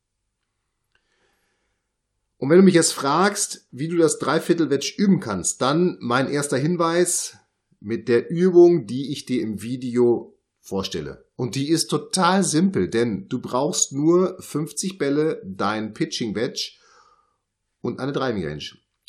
Und 2.37 2.49
wenn 2.49 2.57
du 2.57 2.63
mich 2.63 2.73
jetzt 2.73 2.93
fragst, 2.93 3.67
wie 3.69 3.89
du 3.89 3.95
das 3.95 4.17
Dreiviertelwetsch 4.17 4.97
üben 4.97 5.19
kannst, 5.19 5.61
dann 5.61 5.97
mein 5.99 6.27
erster 6.27 6.57
Hinweis, 6.57 7.37
mit 7.81 8.07
der 8.07 8.29
Übung, 8.29 8.85
die 8.85 9.11
ich 9.11 9.25
dir 9.25 9.41
im 9.41 9.61
Video 9.61 10.30
vorstelle. 10.61 11.25
Und 11.35 11.55
die 11.55 11.69
ist 11.69 11.87
total 11.87 12.43
simpel, 12.43 12.87
denn 12.87 13.27
du 13.27 13.41
brauchst 13.41 13.91
nur 13.91 14.37
50 14.39 14.97
Bälle, 14.97 15.41
dein 15.43 15.93
Pitching 15.93 16.35
Wedge 16.35 16.73
und 17.81 17.99
eine 17.99 18.13
Driving 18.13 18.45
Range. 18.45 18.63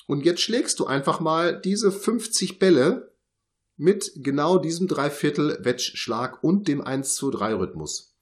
Und 0.06 0.24
jetzt 0.24 0.40
schlägst 0.40 0.80
du 0.80 0.86
einfach 0.86 1.20
mal 1.20 1.60
diese 1.60 1.92
50 1.92 2.58
Bälle 2.58 3.12
mit 3.76 4.12
genau 4.16 4.58
diesem 4.58 4.88
Dreiviertel 4.88 5.58
Wedge 5.62 5.92
Schlag 5.94 6.42
und 6.42 6.68
dem 6.68 6.80
1 6.80 7.14
2 7.16 7.30
3 7.30 7.54
Rhythmus. 7.54 8.14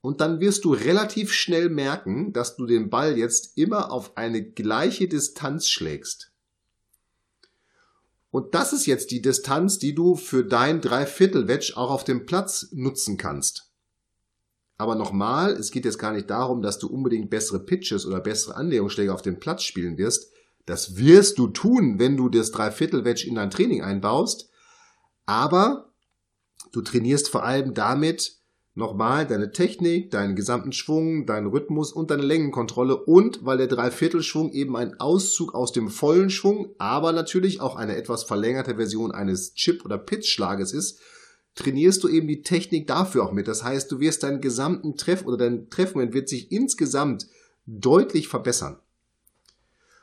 Und 0.00 0.22
dann 0.22 0.40
wirst 0.40 0.64
du 0.64 0.72
relativ 0.72 1.32
schnell 1.32 1.68
merken, 1.68 2.32
dass 2.32 2.56
du 2.56 2.64
den 2.66 2.88
Ball 2.88 3.18
jetzt 3.18 3.58
immer 3.58 3.92
auf 3.92 4.16
eine 4.16 4.42
gleiche 4.42 5.08
Distanz 5.08 5.68
schlägst. 5.68 6.29
Und 8.30 8.54
das 8.54 8.72
ist 8.72 8.86
jetzt 8.86 9.10
die 9.10 9.20
Distanz, 9.20 9.78
die 9.78 9.94
du 9.94 10.14
für 10.14 10.44
dein 10.44 10.80
Dreiviertel-Wedge 10.80 11.72
auch 11.76 11.90
auf 11.90 12.04
dem 12.04 12.26
Platz 12.26 12.68
nutzen 12.72 13.16
kannst. 13.16 13.70
Aber 14.76 14.94
nochmal, 14.94 15.52
es 15.52 15.72
geht 15.72 15.84
jetzt 15.84 15.98
gar 15.98 16.12
nicht 16.12 16.30
darum, 16.30 16.62
dass 16.62 16.78
du 16.78 16.88
unbedingt 16.88 17.28
bessere 17.28 17.60
Pitches 17.60 18.06
oder 18.06 18.20
bessere 18.20 18.56
Annäherungsschläge 18.56 19.12
auf 19.12 19.20
dem 19.20 19.38
Platz 19.38 19.64
spielen 19.64 19.98
wirst. 19.98 20.32
Das 20.64 20.96
wirst 20.96 21.38
du 21.38 21.48
tun, 21.48 21.98
wenn 21.98 22.16
du 22.16 22.28
das 22.28 22.50
Dreiviertel-Wedge 22.50 23.26
in 23.26 23.34
dein 23.34 23.50
Training 23.50 23.82
einbaust. 23.82 24.48
Aber 25.26 25.92
du 26.72 26.80
trainierst 26.80 27.28
vor 27.28 27.44
allem 27.44 27.74
damit, 27.74 28.39
nochmal 28.80 29.26
deine 29.26 29.52
Technik, 29.52 30.10
deinen 30.10 30.34
gesamten 30.34 30.72
Schwung, 30.72 31.26
deinen 31.26 31.46
Rhythmus 31.46 31.92
und 31.92 32.10
deine 32.10 32.24
Längenkontrolle 32.24 32.96
und 32.96 33.44
weil 33.44 33.58
der 33.58 33.68
Dreiviertelschwung 33.68 34.50
eben 34.50 34.76
ein 34.76 34.98
Auszug 34.98 35.54
aus 35.54 35.70
dem 35.70 35.88
vollen 35.88 36.30
Schwung, 36.30 36.74
aber 36.78 37.12
natürlich 37.12 37.60
auch 37.60 37.76
eine 37.76 37.94
etwas 37.94 38.24
verlängerte 38.24 38.74
Version 38.74 39.12
eines 39.12 39.54
Chip- 39.54 39.84
oder 39.84 39.98
Pitch-Schlages 39.98 40.72
ist, 40.72 40.98
trainierst 41.54 42.02
du 42.02 42.08
eben 42.08 42.26
die 42.26 42.42
Technik 42.42 42.88
dafür 42.88 43.24
auch 43.24 43.32
mit. 43.32 43.46
Das 43.46 43.62
heißt, 43.62 43.92
du 43.92 44.00
wirst 44.00 44.24
deinen 44.24 44.40
gesamten 44.40 44.96
Treff 44.96 45.24
oder 45.24 45.36
dein 45.36 45.70
Treffmoment 45.70 46.12
wird 46.12 46.28
sich 46.28 46.50
insgesamt 46.50 47.28
deutlich 47.66 48.26
verbessern. 48.26 48.78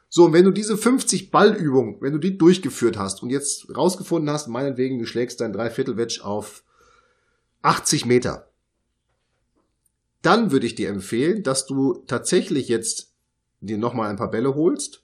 So, 0.10 0.25
und 0.25 0.34
wenn 0.34 0.46
du 0.46 0.51
diese 0.51 0.77
50 0.77 1.31
Ballübungen, 1.31 1.98
wenn 2.00 2.13
du 2.13 2.19
die 2.19 2.38
durchgeführt 2.38 2.98
hast 2.98 3.24
und 3.24 3.29
jetzt 3.29 3.75
rausgefunden 3.75 4.29
hast, 4.29 4.48
meinetwegen, 4.48 5.00
du 5.00 5.05
schlägst 5.05 5.41
dein 5.41 5.51
Dreiviertel-Wedge 5.51 6.22
auf 6.24 6.63
80 7.62 8.05
Meter, 8.05 8.47
dann 10.22 10.52
würde 10.52 10.66
ich 10.66 10.76
dir 10.76 10.90
empfehlen, 10.90 11.44
dass 11.44 11.66
du 11.66 12.04
tatsächlich 12.08 12.68
jetzt 12.68 13.14
dir 13.60 13.78
nochmal 13.78 14.10
ein 14.10 14.18
paar 14.18 14.32
Bälle 14.32 14.56
holst 14.56 15.04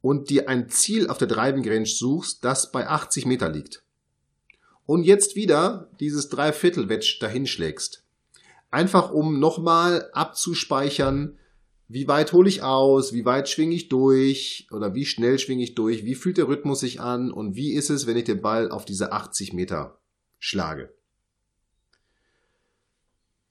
und 0.00 0.30
dir 0.30 0.48
ein 0.48 0.68
Ziel 0.68 1.08
auf 1.08 1.18
der 1.18 1.28
Driving 1.28 1.68
Range 1.68 1.86
suchst, 1.86 2.44
das 2.44 2.70
bei 2.70 2.86
80 2.86 3.26
Meter 3.26 3.48
liegt. 3.48 3.82
Und 4.86 5.04
jetzt 5.04 5.34
wieder 5.34 5.90
dieses 5.98 6.28
Dreiviertel-Wedge 6.28 7.16
dahinschlägst. 7.20 8.04
Einfach 8.70 9.10
um 9.10 9.38
nochmal 9.38 10.10
abzuspeichern, 10.12 11.38
wie 11.88 12.08
weit 12.08 12.32
hole 12.32 12.48
ich 12.48 12.62
aus, 12.62 13.12
wie 13.12 13.24
weit 13.24 13.48
schwinge 13.48 13.74
ich 13.74 13.88
durch 13.88 14.66
oder 14.70 14.94
wie 14.94 15.06
schnell 15.06 15.38
schwinge 15.38 15.62
ich 15.62 15.74
durch, 15.74 16.04
wie 16.04 16.14
fühlt 16.14 16.38
der 16.38 16.48
Rhythmus 16.48 16.80
sich 16.80 17.00
an 17.00 17.30
und 17.30 17.56
wie 17.56 17.72
ist 17.72 17.90
es, 17.90 18.06
wenn 18.06 18.16
ich 18.16 18.24
den 18.24 18.42
Ball 18.42 18.70
auf 18.70 18.84
diese 18.84 19.12
80 19.12 19.52
Meter 19.52 19.98
schlage. 20.38 20.92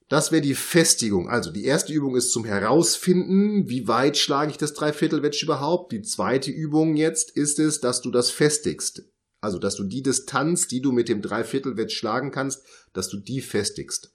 Das 0.08 0.32
wäre 0.32 0.42
die 0.42 0.54
Festigung. 0.54 1.28
Also 1.28 1.50
die 1.50 1.64
erste 1.64 1.92
Übung 1.92 2.14
ist 2.14 2.30
zum 2.30 2.44
Herausfinden, 2.44 3.68
wie 3.68 3.88
weit 3.88 4.18
schlage 4.18 4.50
ich 4.50 4.58
das 4.58 4.74
Dreiviertelwetsch 4.74 5.42
überhaupt. 5.42 5.92
Die 5.92 6.02
zweite 6.02 6.50
Übung 6.50 6.94
jetzt 6.94 7.30
ist 7.30 7.58
es, 7.58 7.80
dass 7.80 8.02
du 8.02 8.10
das 8.10 8.30
festigst. 8.30 9.04
Also 9.40 9.58
dass 9.58 9.76
du 9.76 9.84
die 9.84 10.02
Distanz, 10.02 10.68
die 10.68 10.82
du 10.82 10.92
mit 10.92 11.08
dem 11.08 11.22
Dreiviertelwetsch 11.22 11.96
schlagen 11.96 12.30
kannst, 12.30 12.64
dass 12.92 13.08
du 13.08 13.18
die 13.18 13.40
festigst. 13.40 14.14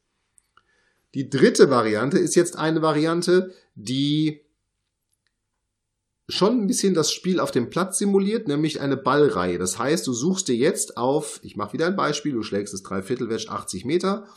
Die 1.16 1.30
dritte 1.30 1.72
Variante 1.72 2.20
ist 2.20 2.36
jetzt 2.36 2.56
eine 2.56 2.84
Variante, 2.84 3.52
die 3.74 4.42
schon 6.28 6.62
ein 6.62 6.68
bisschen 6.68 6.94
das 6.94 7.12
Spiel 7.12 7.40
auf 7.40 7.50
dem 7.50 7.72
Platz 7.72 7.98
simuliert, 7.98 8.48
nämlich 8.48 8.80
eine 8.80 8.98
Ballreihe. 8.98 9.58
Das 9.58 9.80
heißt, 9.80 10.06
du 10.06 10.14
suchst 10.14 10.48
dir 10.48 10.56
jetzt 10.56 10.98
auf, 10.98 11.40
ich 11.42 11.56
mache 11.56 11.74
wieder 11.74 11.88
ein 11.88 11.96
Beispiel, 11.96 12.34
du 12.34 12.44
schlägst 12.44 12.76
das 12.76 12.84
Dreiviertelwetsch 12.84 13.50
80 13.50 13.86
Meter 13.86 14.28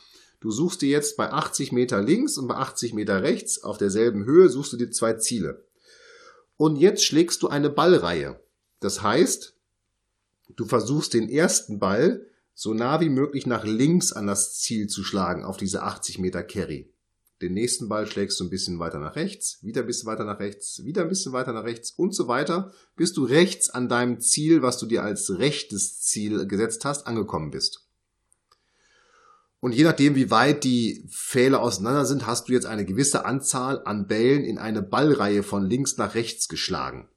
Du 0.43 0.51
suchst 0.51 0.83
dir 0.83 0.89
jetzt 0.89 1.17
bei 1.17 1.31
80 1.31 1.71
Meter 1.71 2.03
links 2.03 2.37
und 2.37 2.49
bei 2.49 2.57
80 2.57 2.95
Meter 2.95 3.23
rechts 3.23 3.63
auf 3.63 3.79
derselben 3.79 4.25
Höhe 4.25 4.49
suchst 4.49 4.73
du 4.73 4.77
dir 4.77 4.91
zwei 4.91 5.13
Ziele. 5.13 5.65
Und 6.57 6.75
jetzt 6.75 7.05
schlägst 7.05 7.45
du 7.45 7.49
eine 7.49 7.71
Ballreihe. 7.71 8.41
Das 8.81 9.03
heißt, 9.03 9.55
du 10.57 10.65
versuchst 10.65 11.15
den 11.15 11.29
ersten 11.29 11.79
Ball 11.79 12.27
so 12.55 12.75
nah 12.75 13.01
wie 13.01 13.09
möglich 13.09 13.47
nach 13.47 13.65
links 13.65 14.13
an 14.13 14.27
das 14.27 14.59
Ziel 14.59 14.89
zu 14.89 15.05
schlagen, 15.05 15.45
auf 15.45 15.59
diese 15.59 15.85
80 15.85 16.19
Meter 16.19 16.43
Carry. 16.43 16.93
Den 17.41 17.55
nächsten 17.55 17.89
Ball 17.89 18.09
schlägst 18.09 18.41
du 18.41 18.45
ein 18.45 18.51
bisschen 18.51 18.81
weiter 18.81 18.99
nach 18.99 19.15
rechts, 19.15 19.63
wieder 19.63 19.83
ein 19.83 19.87
bisschen 19.87 20.09
weiter 20.09 20.25
nach 20.25 20.41
rechts, 20.41 20.83
wieder 20.83 21.03
ein 21.03 21.09
bisschen 21.09 21.33
weiter 21.33 21.53
nach 21.53 21.63
rechts 21.63 21.93
und 21.93 22.17
so 22.17 22.27
weiter, 22.27 22.73
bis 22.97 23.13
du 23.13 23.25
rechts 23.25 23.71
an 23.71 23.89
deinem 23.89 24.19
Ziel, 24.21 24.61
was 24.61 24.77
du 24.79 24.87
dir 24.87 25.05
als 25.05 25.39
rechtes 25.39 26.01
Ziel 26.01 26.49
gesetzt 26.49 26.85
hast, 26.85 27.07
angekommen 27.07 27.53
bist. 27.53 27.87
Und 29.63 29.77
je 29.77 29.85
nachdem, 29.85 30.17
wie 30.17 30.33
weit 30.33 30.65
die 30.65 31.09
Pfähle 31.09 31.61
auseinander 31.61 32.05
sind, 32.05 32.27
hast 32.27 32.49
du 32.49 32.53
jetzt 32.53 32.67
eine 32.67 32.85
gewisse 32.85 33.25
Anzahl 33.25 33.81
an 33.85 34.09
Bällen 34.09 34.43
in 34.43 34.59
eine 34.59 34.83
Ballreihe 34.83 35.45
von 35.45 35.65
links 35.65 35.99
nach 35.99 36.17
rechts 36.17 36.49
geschlagen. 36.49 37.09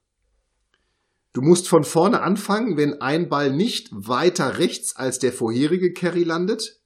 Du 1.32 1.42
musst 1.42 1.66
von 1.66 1.82
vorne 1.82 2.22
anfangen, 2.22 2.76
wenn 2.76 3.00
ein 3.00 3.28
Ball 3.28 3.52
nicht 3.52 3.88
weiter 3.90 4.58
rechts 4.58 4.94
als 4.94 5.18
der 5.18 5.32
vorherige 5.32 5.92
Carry 5.92 6.22
landet, 6.22 6.80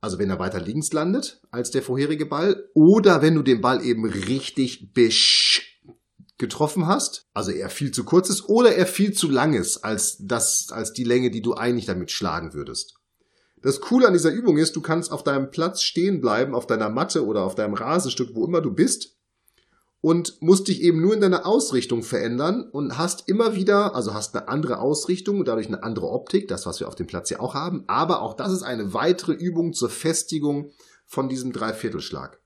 also 0.00 0.20
wenn 0.20 0.30
er 0.30 0.38
weiter 0.38 0.60
links 0.60 0.92
landet 0.92 1.42
als 1.50 1.72
der 1.72 1.82
vorherige 1.82 2.26
Ball, 2.26 2.64
oder 2.74 3.22
wenn 3.22 3.34
du 3.34 3.42
den 3.42 3.60
Ball 3.60 3.84
eben 3.84 4.08
richtig 4.08 4.92
besch 4.94 5.82
getroffen 6.38 6.86
hast, 6.86 7.26
also 7.34 7.50
er 7.50 7.70
viel 7.70 7.90
zu 7.90 8.04
kurz 8.04 8.30
ist 8.30 8.48
oder 8.48 8.72
er 8.72 8.86
viel 8.86 9.12
zu 9.14 9.28
lang 9.28 9.52
ist 9.54 9.78
als 9.78 10.18
das, 10.20 10.68
als 10.70 10.92
die 10.92 11.02
Länge, 11.02 11.32
die 11.32 11.42
du 11.42 11.54
eigentlich 11.54 11.86
damit 11.86 12.12
schlagen 12.12 12.54
würdest. 12.54 13.00
Das 13.66 13.80
Coole 13.80 14.06
an 14.06 14.12
dieser 14.12 14.30
Übung 14.30 14.58
ist, 14.58 14.76
du 14.76 14.80
kannst 14.80 15.10
auf 15.10 15.24
deinem 15.24 15.50
Platz 15.50 15.82
stehen 15.82 16.20
bleiben, 16.20 16.54
auf 16.54 16.68
deiner 16.68 16.88
Matte 16.88 17.26
oder 17.26 17.42
auf 17.42 17.56
deinem 17.56 17.74
Rasenstück, 17.74 18.32
wo 18.32 18.44
immer 18.44 18.60
du 18.60 18.72
bist, 18.72 19.16
und 20.00 20.40
musst 20.40 20.68
dich 20.68 20.82
eben 20.82 21.00
nur 21.00 21.14
in 21.14 21.20
deiner 21.20 21.46
Ausrichtung 21.46 22.04
verändern 22.04 22.70
und 22.70 22.96
hast 22.96 23.28
immer 23.28 23.56
wieder, 23.56 23.96
also 23.96 24.14
hast 24.14 24.36
eine 24.36 24.46
andere 24.46 24.78
Ausrichtung 24.78 25.40
und 25.40 25.48
dadurch 25.48 25.66
eine 25.66 25.82
andere 25.82 26.08
Optik, 26.10 26.46
das, 26.46 26.64
was 26.64 26.78
wir 26.78 26.86
auf 26.86 26.94
dem 26.94 27.08
Platz 27.08 27.28
ja 27.30 27.40
auch 27.40 27.54
haben, 27.54 27.82
aber 27.88 28.22
auch 28.22 28.34
das 28.34 28.52
ist 28.52 28.62
eine 28.62 28.94
weitere 28.94 29.32
Übung 29.32 29.72
zur 29.72 29.90
Festigung 29.90 30.70
von 31.04 31.28
diesem 31.28 31.52
Dreiviertelschlag. 31.52 32.38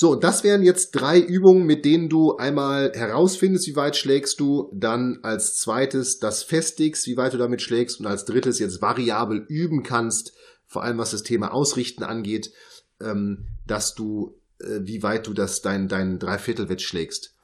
So, 0.00 0.14
das 0.14 0.44
wären 0.44 0.62
jetzt 0.62 0.92
drei 0.92 1.18
Übungen, 1.18 1.66
mit 1.66 1.84
denen 1.84 2.08
du 2.08 2.36
einmal 2.36 2.92
herausfindest, 2.94 3.66
wie 3.66 3.74
weit 3.74 3.96
schlägst 3.96 4.38
du, 4.38 4.70
dann 4.72 5.18
als 5.24 5.56
zweites 5.56 6.20
das 6.20 6.44
festigst, 6.44 7.08
wie 7.08 7.16
weit 7.16 7.34
du 7.34 7.36
damit 7.36 7.62
schlägst 7.62 7.98
und 7.98 8.06
als 8.06 8.24
drittes 8.24 8.60
jetzt 8.60 8.80
variabel 8.80 9.44
üben 9.48 9.82
kannst, 9.82 10.34
vor 10.68 10.84
allem 10.84 10.98
was 10.98 11.10
das 11.10 11.24
Thema 11.24 11.52
Ausrichten 11.52 12.04
angeht, 12.04 12.52
ähm, 13.00 13.48
dass 13.66 13.96
du, 13.96 14.40
äh, 14.60 14.78
wie 14.82 15.02
weit 15.02 15.26
du 15.26 15.34
das 15.34 15.62
dein, 15.62 15.88
dein 15.88 16.20
Dreiviertelwett 16.20 16.80
schlägst. 16.80 17.34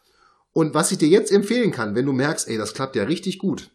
Und 0.52 0.74
was 0.74 0.92
ich 0.92 0.98
dir 0.98 1.08
jetzt 1.08 1.32
empfehlen 1.32 1.72
kann, 1.72 1.96
wenn 1.96 2.06
du 2.06 2.12
merkst, 2.12 2.46
ey, 2.46 2.56
das 2.56 2.72
klappt 2.72 2.94
ja 2.94 3.02
richtig 3.02 3.40
gut, 3.40 3.72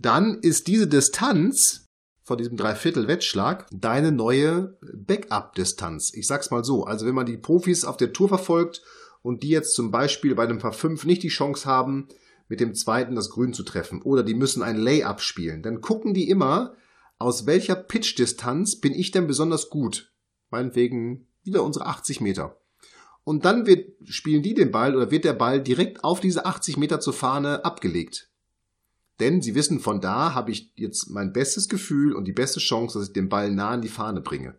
dann 0.00 0.40
ist 0.40 0.66
diese 0.66 0.88
Distanz, 0.88 1.88
von 2.24 2.38
diesem 2.38 2.56
Dreiviertel-Wettschlag 2.56 3.66
deine 3.72 4.12
neue 4.12 4.78
Backup-Distanz. 4.80 6.12
Ich 6.14 6.26
sag's 6.26 6.50
mal 6.50 6.64
so. 6.64 6.84
Also 6.84 7.06
wenn 7.06 7.14
man 7.14 7.26
die 7.26 7.36
Profis 7.36 7.84
auf 7.84 7.96
der 7.96 8.12
Tour 8.12 8.28
verfolgt 8.28 8.82
und 9.22 9.42
die 9.42 9.48
jetzt 9.48 9.74
zum 9.74 9.90
Beispiel 9.90 10.34
bei 10.34 10.44
einem 10.44 10.58
Paar 10.58 10.72
5 10.72 11.04
nicht 11.04 11.22
die 11.22 11.28
Chance 11.28 11.66
haben, 11.66 12.08
mit 12.48 12.60
dem 12.60 12.74
zweiten 12.74 13.14
das 13.14 13.30
Grün 13.30 13.54
zu 13.54 13.62
treffen 13.62 14.02
oder 14.02 14.22
die 14.22 14.34
müssen 14.34 14.62
ein 14.62 14.76
Layup 14.76 15.20
spielen, 15.20 15.62
dann 15.62 15.80
gucken 15.80 16.12
die 16.12 16.28
immer, 16.28 16.74
aus 17.18 17.46
welcher 17.46 17.76
Pitch-Distanz 17.76 18.80
bin 18.80 18.92
ich 18.92 19.10
denn 19.10 19.26
besonders 19.26 19.70
gut? 19.70 20.12
Meinetwegen 20.50 21.28
wieder 21.44 21.62
unsere 21.62 21.86
80 21.86 22.20
Meter. 22.20 22.58
Und 23.24 23.44
dann 23.44 23.66
wird, 23.66 23.92
spielen 24.08 24.42
die 24.42 24.54
den 24.54 24.72
Ball 24.72 24.96
oder 24.96 25.10
wird 25.10 25.24
der 25.24 25.32
Ball 25.32 25.62
direkt 25.62 26.02
auf 26.02 26.20
diese 26.20 26.44
80 26.44 26.76
Meter 26.76 27.00
zur 27.00 27.12
Fahne 27.12 27.64
abgelegt. 27.64 28.31
Denn 29.22 29.40
sie 29.40 29.54
wissen, 29.54 29.78
von 29.78 30.00
da 30.00 30.34
habe 30.34 30.50
ich 30.50 30.72
jetzt 30.74 31.08
mein 31.08 31.32
bestes 31.32 31.68
Gefühl 31.68 32.12
und 32.12 32.24
die 32.24 32.32
beste 32.32 32.58
Chance, 32.58 32.98
dass 32.98 33.06
ich 33.06 33.12
den 33.12 33.28
Ball 33.28 33.52
nah 33.52 33.70
an 33.70 33.80
die 33.80 33.88
Fahne 33.88 34.20
bringe. 34.20 34.56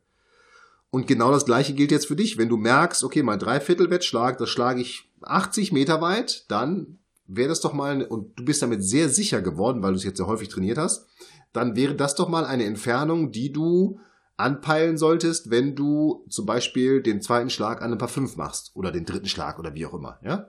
Und 0.90 1.06
genau 1.06 1.34
das 1.34 1.44
gleiche 1.44 1.74
gilt 1.74 1.92
jetzt 1.92 2.08
für 2.08 2.16
dich. 2.16 2.38
Wenn 2.38 2.48
du 2.48 2.56
merkst, 2.56 3.04
okay, 3.04 3.24
mein 3.24 3.40
Dreiviertelwettschlag, 3.40 4.38
das 4.38 4.50
schlage 4.50 4.80
ich 4.80 5.12
80 5.22 5.74
Meter 5.74 6.00
weit, 6.00 6.46
dann 6.48 7.00
wäre 7.28 7.50
das 7.50 7.60
doch 7.60 7.74
mal, 7.74 8.04
und 8.06 8.40
du 8.40 8.46
bist 8.46 8.62
damit 8.62 8.86
sehr 8.86 9.10
sicher 9.10 9.42
geworden, 9.42 9.84
weil 9.84 9.92
du 9.92 9.98
es 9.98 10.06
jetzt 10.06 10.16
sehr 10.16 10.28
häufig 10.28 10.48
trainiert 10.48 10.78
hast, 10.78 11.08
dann 11.52 11.76
wäre 11.76 11.96
das 11.96 12.16
doch 12.16 12.30
mal 12.30 12.46
eine 12.46 12.64
Entfernung, 12.64 13.34
die 13.34 13.52
du 13.52 14.00
anpeilen 14.38 14.98
solltest, 14.98 15.52
wenn 15.52 15.76
du 15.76 16.26
zum 16.30 16.46
Beispiel 16.46 17.02
den 17.02 17.22
zweiten 17.22 17.50
Schlag 17.50 17.82
an 17.82 17.92
ein 17.92 17.98
paar 17.98 18.08
fünf 18.08 18.38
machst 18.38 18.72
oder 18.74 18.94
den 18.94 19.04
dritten 19.04 19.28
Schlag 19.28 19.60
oder 19.60 19.74
wie 19.76 19.86
auch 19.86 19.94
immer, 19.94 20.20
ja. 20.24 20.48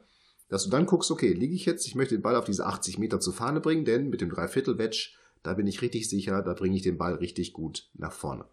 Dass 0.55 0.63
du 0.63 0.71
dann 0.71 0.87
guckst, 0.87 1.11
okay, 1.11 1.33
liege 1.33 1.53
ich 1.53 1.67
jetzt, 1.67 1.85
ich 1.85 1.97
möchte 1.97 2.15
den 2.15 2.23
Ball 2.23 2.37
auf 2.37 2.45
diese 2.45 2.65
80 2.65 2.97
Meter 3.01 3.19
zur 3.19 3.33
Fahne 3.33 3.59
bringen, 3.61 3.85
denn 3.85 4.09
mit 4.09 4.21
dem 4.21 4.31
Dreiviertel-Wedge, 4.31 5.09
da 5.43 5.55
bin 5.55 5.67
ich 5.67 5.83
richtig 5.83 6.09
sicher, 6.09 6.43
da 6.43 6.55
bringe 6.55 6.77
ich 6.77 6.83
den 6.83 6.97
Ball 6.97 7.15
richtig 7.15 7.53
gut 7.53 7.89
nach 7.95 8.13
vorne. 8.13 8.45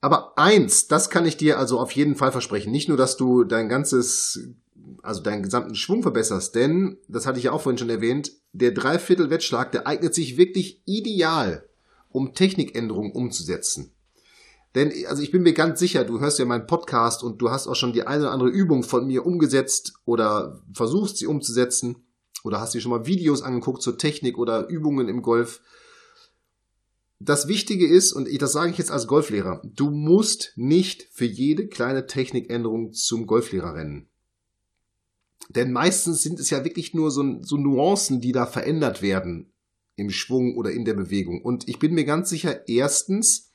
Aber 0.00 0.38
eins, 0.38 0.88
das 0.88 1.10
kann 1.10 1.26
ich 1.26 1.36
dir 1.36 1.58
also 1.58 1.78
auf 1.78 1.92
jeden 1.92 2.16
Fall 2.16 2.32
versprechen. 2.32 2.72
Nicht 2.72 2.88
nur, 2.88 2.96
dass 2.96 3.18
du 3.18 3.44
dein 3.44 3.68
ganzes, 3.68 4.48
also 5.02 5.20
deinen 5.20 5.42
gesamten 5.42 5.74
Schwung 5.74 6.00
verbesserst, 6.00 6.54
denn, 6.54 6.96
das 7.06 7.26
hatte 7.26 7.36
ich 7.36 7.44
ja 7.44 7.52
auch 7.52 7.60
vorhin 7.60 7.76
schon 7.76 7.90
erwähnt, 7.90 8.32
der 8.54 8.70
Dreiviertel-Wettschlag, 8.70 9.70
der 9.70 9.86
eignet 9.86 10.14
sich 10.14 10.38
wirklich 10.38 10.80
ideal, 10.86 11.68
um 12.08 12.32
Technikänderungen 12.32 13.12
umzusetzen. 13.12 13.92
Denn, 14.74 14.92
also 15.06 15.22
ich 15.22 15.32
bin 15.32 15.42
mir 15.42 15.52
ganz 15.52 15.80
sicher, 15.80 16.04
du 16.04 16.20
hörst 16.20 16.38
ja 16.38 16.44
meinen 16.44 16.66
Podcast 16.66 17.24
und 17.24 17.42
du 17.42 17.50
hast 17.50 17.66
auch 17.66 17.74
schon 17.74 17.92
die 17.92 18.06
eine 18.06 18.22
oder 18.24 18.32
andere 18.32 18.50
Übung 18.50 18.82
von 18.82 19.06
mir 19.06 19.26
umgesetzt 19.26 19.94
oder 20.04 20.62
versuchst 20.72 21.16
sie 21.16 21.26
umzusetzen 21.26 22.04
oder 22.44 22.60
hast 22.60 22.74
dir 22.74 22.80
schon 22.80 22.92
mal 22.92 23.06
Videos 23.06 23.42
angeguckt 23.42 23.82
zur 23.82 23.98
Technik 23.98 24.38
oder 24.38 24.68
Übungen 24.68 25.08
im 25.08 25.22
Golf. 25.22 25.60
Das 27.18 27.48
Wichtige 27.48 27.86
ist, 27.86 28.12
und 28.12 28.28
das 28.40 28.52
sage 28.52 28.70
ich 28.70 28.78
jetzt 28.78 28.90
als 28.90 29.06
Golflehrer, 29.06 29.60
du 29.64 29.90
musst 29.90 30.52
nicht 30.56 31.08
für 31.12 31.26
jede 31.26 31.66
kleine 31.68 32.06
Technikänderung 32.06 32.92
zum 32.92 33.26
Golflehrer 33.26 33.74
rennen. 33.74 34.08
Denn 35.48 35.72
meistens 35.72 36.22
sind 36.22 36.38
es 36.38 36.48
ja 36.50 36.64
wirklich 36.64 36.94
nur 36.94 37.10
so, 37.10 37.42
so 37.42 37.56
Nuancen, 37.56 38.20
die 38.20 38.32
da 38.32 38.46
verändert 38.46 39.02
werden 39.02 39.52
im 39.96 40.10
Schwung 40.10 40.56
oder 40.56 40.70
in 40.70 40.84
der 40.84 40.94
Bewegung. 40.94 41.42
Und 41.42 41.68
ich 41.68 41.78
bin 41.78 41.92
mir 41.92 42.04
ganz 42.04 42.30
sicher, 42.30 42.68
erstens, 42.68 43.49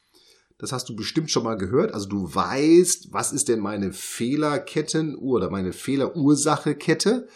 das 0.58 0.72
hast 0.72 0.88
du 0.88 0.96
bestimmt 0.96 1.32
schon 1.32 1.44
mal 1.44 1.58
gehört. 1.58 1.94
Also 1.94 2.08
du 2.08 2.34
weißt, 2.34 3.12
was 3.12 3.34
ist 3.34 3.50
denn 3.50 3.60
meine 3.60 3.92
Fehlerkettenuhr 3.92 5.36
oder 5.36 5.50
meine 5.50 5.74
Fehlerursachekette. 5.74 7.28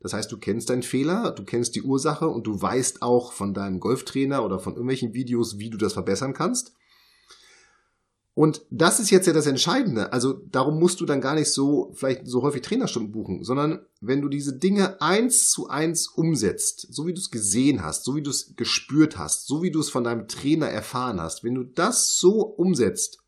Das 0.00 0.12
heißt, 0.12 0.30
du 0.30 0.38
kennst 0.38 0.70
deinen 0.70 0.82
Fehler, 0.82 1.30
du 1.30 1.44
kennst 1.44 1.76
die 1.76 1.82
Ursache 1.82 2.28
und 2.28 2.46
du 2.46 2.60
weißt 2.60 3.02
auch 3.02 3.32
von 3.32 3.54
deinem 3.54 3.80
Golftrainer 3.80 4.44
oder 4.44 4.58
von 4.58 4.74
irgendwelchen 4.74 5.14
Videos, 5.14 5.58
wie 5.58 5.70
du 5.70 5.78
das 5.78 5.94
verbessern 5.94 6.34
kannst. 6.34 6.74
Und 8.34 8.62
das 8.70 8.98
ist 8.98 9.10
jetzt 9.10 9.28
ja 9.28 9.32
das 9.32 9.46
Entscheidende. 9.46 10.12
Also 10.12 10.32
darum 10.32 10.80
musst 10.80 11.00
du 11.00 11.06
dann 11.06 11.20
gar 11.20 11.36
nicht 11.36 11.52
so 11.52 11.92
vielleicht 11.94 12.26
so 12.26 12.42
häufig 12.42 12.62
Trainerstunden 12.62 13.12
buchen, 13.12 13.44
sondern 13.44 13.86
wenn 14.00 14.20
du 14.20 14.28
diese 14.28 14.58
Dinge 14.58 15.00
eins 15.00 15.50
zu 15.50 15.68
eins 15.68 16.08
umsetzt, 16.08 16.88
so 16.90 17.06
wie 17.06 17.14
du 17.14 17.20
es 17.20 17.30
gesehen 17.30 17.84
hast, 17.84 18.04
so 18.04 18.16
wie 18.16 18.22
du 18.22 18.30
es 18.30 18.56
gespürt 18.56 19.18
hast, 19.18 19.46
so 19.46 19.62
wie 19.62 19.70
du 19.70 19.78
es 19.78 19.88
von 19.88 20.02
deinem 20.02 20.26
Trainer 20.26 20.66
erfahren 20.66 21.20
hast, 21.20 21.44
wenn 21.44 21.54
du 21.54 21.62
das 21.62 22.18
so 22.18 22.42
umsetzt, 22.42 23.20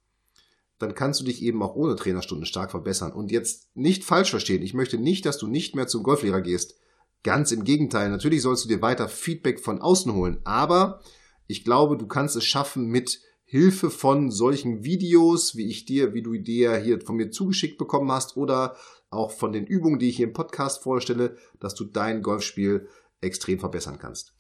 dann 0.81 0.97
kannst 0.97 1.21
du 1.21 1.25
dich 1.25 1.41
eben 1.41 1.63
auch 1.63 1.77
ohne 1.77 1.95
Trainerstunden 1.95 2.45
stark 2.45 2.73
verbessern. 2.73 3.13
Und 3.13 3.31
jetzt 3.31 3.75
nicht 3.77 4.05
falsch 4.05 4.31
verstehen. 4.31 4.63
Ich 4.63 4.75
möchte 4.75 4.99
nicht, 4.99 5.25
dass 5.25 5.39
du 5.39 5.47
nicht 5.47 5.77
mehr 5.77 5.87
zum 5.87 6.03
Golflehrer 6.03 6.41
gehst. 6.41 6.75
Ganz 7.23 7.53
im 7.53 7.65
Gegenteil. 7.65 8.11
Natürlich 8.11 8.43
sollst 8.43 8.65
du 8.65 8.69
dir 8.69 8.83
weiter 8.83 9.09
Feedback 9.09 9.61
von 9.61 9.81
außen 9.81 10.13
holen. 10.13 10.39
Aber 10.45 11.01
ich 11.47 11.65
glaube, 11.65 11.97
du 11.97 12.07
kannst 12.07 12.37
es 12.37 12.45
schaffen 12.45 12.87
mit 12.87 13.21
Hilfe 13.49 13.91
von 13.91 14.33
solchen 14.33 14.83
Videos, 14.83 15.55
wie 15.55 15.71
ich 15.71 15.85
dir, 15.85 16.15
wie 16.15 16.23
du 16.23 16.37
dir 16.37 16.77
hier 16.79 17.01
von 17.01 17.15
mir 17.15 17.31
zugeschickt 17.31 17.79
bekommen 17.79 18.11
hast 18.11 18.37
oder 18.37 18.77
auch 19.09 19.31
von 19.31 19.53
den 19.53 19.67
Übungen, 19.67 20.01
die 20.01 20.09
ich 20.09 20.17
hier 20.17 20.27
im 20.27 20.33
Podcast 20.33 20.83
vorstelle, 20.83 21.37
dass 21.61 21.77
du 21.77 21.85
dein 21.85 22.23
Golfspiel 22.23 22.89
extrem 23.21 23.61
verbessern 23.61 23.99
kannst. 24.01 24.35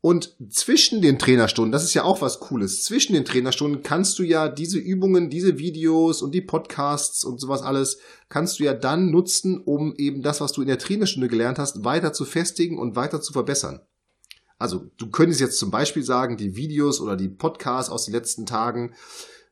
Und 0.00 0.36
zwischen 0.50 1.02
den 1.02 1.18
Trainerstunden, 1.18 1.72
das 1.72 1.82
ist 1.82 1.94
ja 1.94 2.04
auch 2.04 2.22
was 2.22 2.38
Cooles, 2.38 2.84
zwischen 2.84 3.12
den 3.12 3.24
Trainerstunden 3.24 3.82
kannst 3.82 4.18
du 4.20 4.22
ja 4.22 4.48
diese 4.48 4.78
Übungen, 4.78 5.28
diese 5.28 5.58
Videos 5.58 6.22
und 6.22 6.32
die 6.32 6.40
Podcasts 6.40 7.24
und 7.24 7.40
sowas 7.40 7.62
alles, 7.62 7.98
kannst 8.28 8.60
du 8.60 8.64
ja 8.64 8.74
dann 8.74 9.10
nutzen, 9.10 9.60
um 9.60 9.94
eben 9.96 10.22
das, 10.22 10.40
was 10.40 10.52
du 10.52 10.62
in 10.62 10.68
der 10.68 10.78
Trainerstunde 10.78 11.28
gelernt 11.28 11.58
hast, 11.58 11.84
weiter 11.84 12.12
zu 12.12 12.24
festigen 12.24 12.78
und 12.78 12.94
weiter 12.94 13.20
zu 13.20 13.32
verbessern. 13.32 13.80
Also 14.62 14.86
du 14.96 15.10
könntest 15.10 15.40
jetzt 15.40 15.58
zum 15.58 15.72
Beispiel 15.72 16.04
sagen, 16.04 16.36
die 16.36 16.54
Videos 16.54 17.00
oder 17.00 17.16
die 17.16 17.28
Podcasts 17.28 17.90
aus 17.90 18.04
den 18.04 18.14
letzten 18.14 18.46
Tagen, 18.46 18.94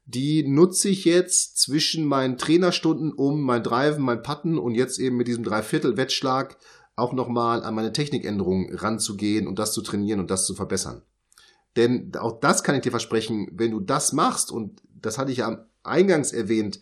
die 0.05 0.47
nutze 0.47 0.89
ich 0.89 1.05
jetzt 1.05 1.59
zwischen 1.59 2.05
meinen 2.05 2.39
Trainerstunden, 2.39 3.13
um 3.13 3.41
mein 3.41 3.65
Driven, 3.65 4.05
mein 4.05 4.23
Putten 4.23 4.57
und 4.57 4.77
jetzt 4.77 5.01
eben 5.01 5.17
mit 5.17 5.27
diesem 5.27 5.43
Dreiviertel-Wettschlag 5.43 6.57
auch 6.95 7.13
nochmal 7.13 7.65
an 7.65 7.75
meine 7.75 7.93
Technikänderungen 7.93 8.73
ranzugehen 8.73 9.49
und 9.49 9.59
das 9.59 9.73
zu 9.73 9.83
trainieren 9.83 10.21
und 10.21 10.31
das 10.31 10.47
zu 10.47 10.55
verbessern. 10.55 11.03
Denn 11.75 12.13
auch 12.15 12.39
das 12.39 12.63
kann 12.63 12.77
ich 12.77 12.83
dir 12.83 12.91
versprechen, 12.91 13.49
wenn 13.53 13.73
du 13.73 13.81
das 13.81 14.13
machst, 14.13 14.53
und 14.53 14.81
das 14.95 15.19
hatte 15.19 15.33
ich 15.33 15.39
ja 15.39 15.67
eingangs 15.83 16.31
erwähnt, 16.31 16.81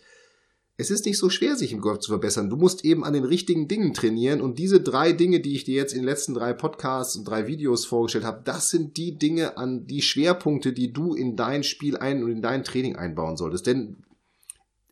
es 0.81 0.93
ist 0.93 1.05
nicht 1.07 1.19
so 1.19 1.29
schwer, 1.29 1.57
sich 1.57 1.73
im 1.73 1.81
Golf 1.81 1.99
zu 1.99 2.13
verbessern. 2.13 2.51
Du 2.51 2.57
musst 2.57 2.85
eben 2.85 3.05
an 3.05 3.13
den 3.13 3.25
richtigen 3.25 3.67
Dingen 3.67 3.95
trainieren. 3.95 4.41
Und 4.41 4.61
diese 4.61 4.81
drei 4.81 5.13
Dinge, 5.13 5.41
die 5.41 5.57
ich 5.57 5.65
dir 5.65 5.75
jetzt 5.75 5.93
in 5.93 6.03
den 6.03 6.09
letzten 6.09 6.35
drei 6.35 6.53
Podcasts 6.53 7.17
und 7.17 7.25
drei 7.25 7.49
Videos 7.49 7.85
vorgestellt 7.85 8.25
habe, 8.25 8.43
das 8.45 8.69
sind 8.69 8.97
die 8.97 9.19
Dinge 9.19 9.57
an 9.57 9.89
die 9.89 10.03
Schwerpunkte, 10.03 10.73
die 10.73 10.93
du 10.93 11.15
in 11.15 11.35
dein 11.35 11.65
Spiel 11.65 11.97
ein 11.97 12.23
und 12.23 12.31
in 12.31 12.43
dein 12.43 12.63
Training 12.63 12.95
einbauen 12.95 13.37
solltest. 13.37 13.67
Denn 13.67 14.05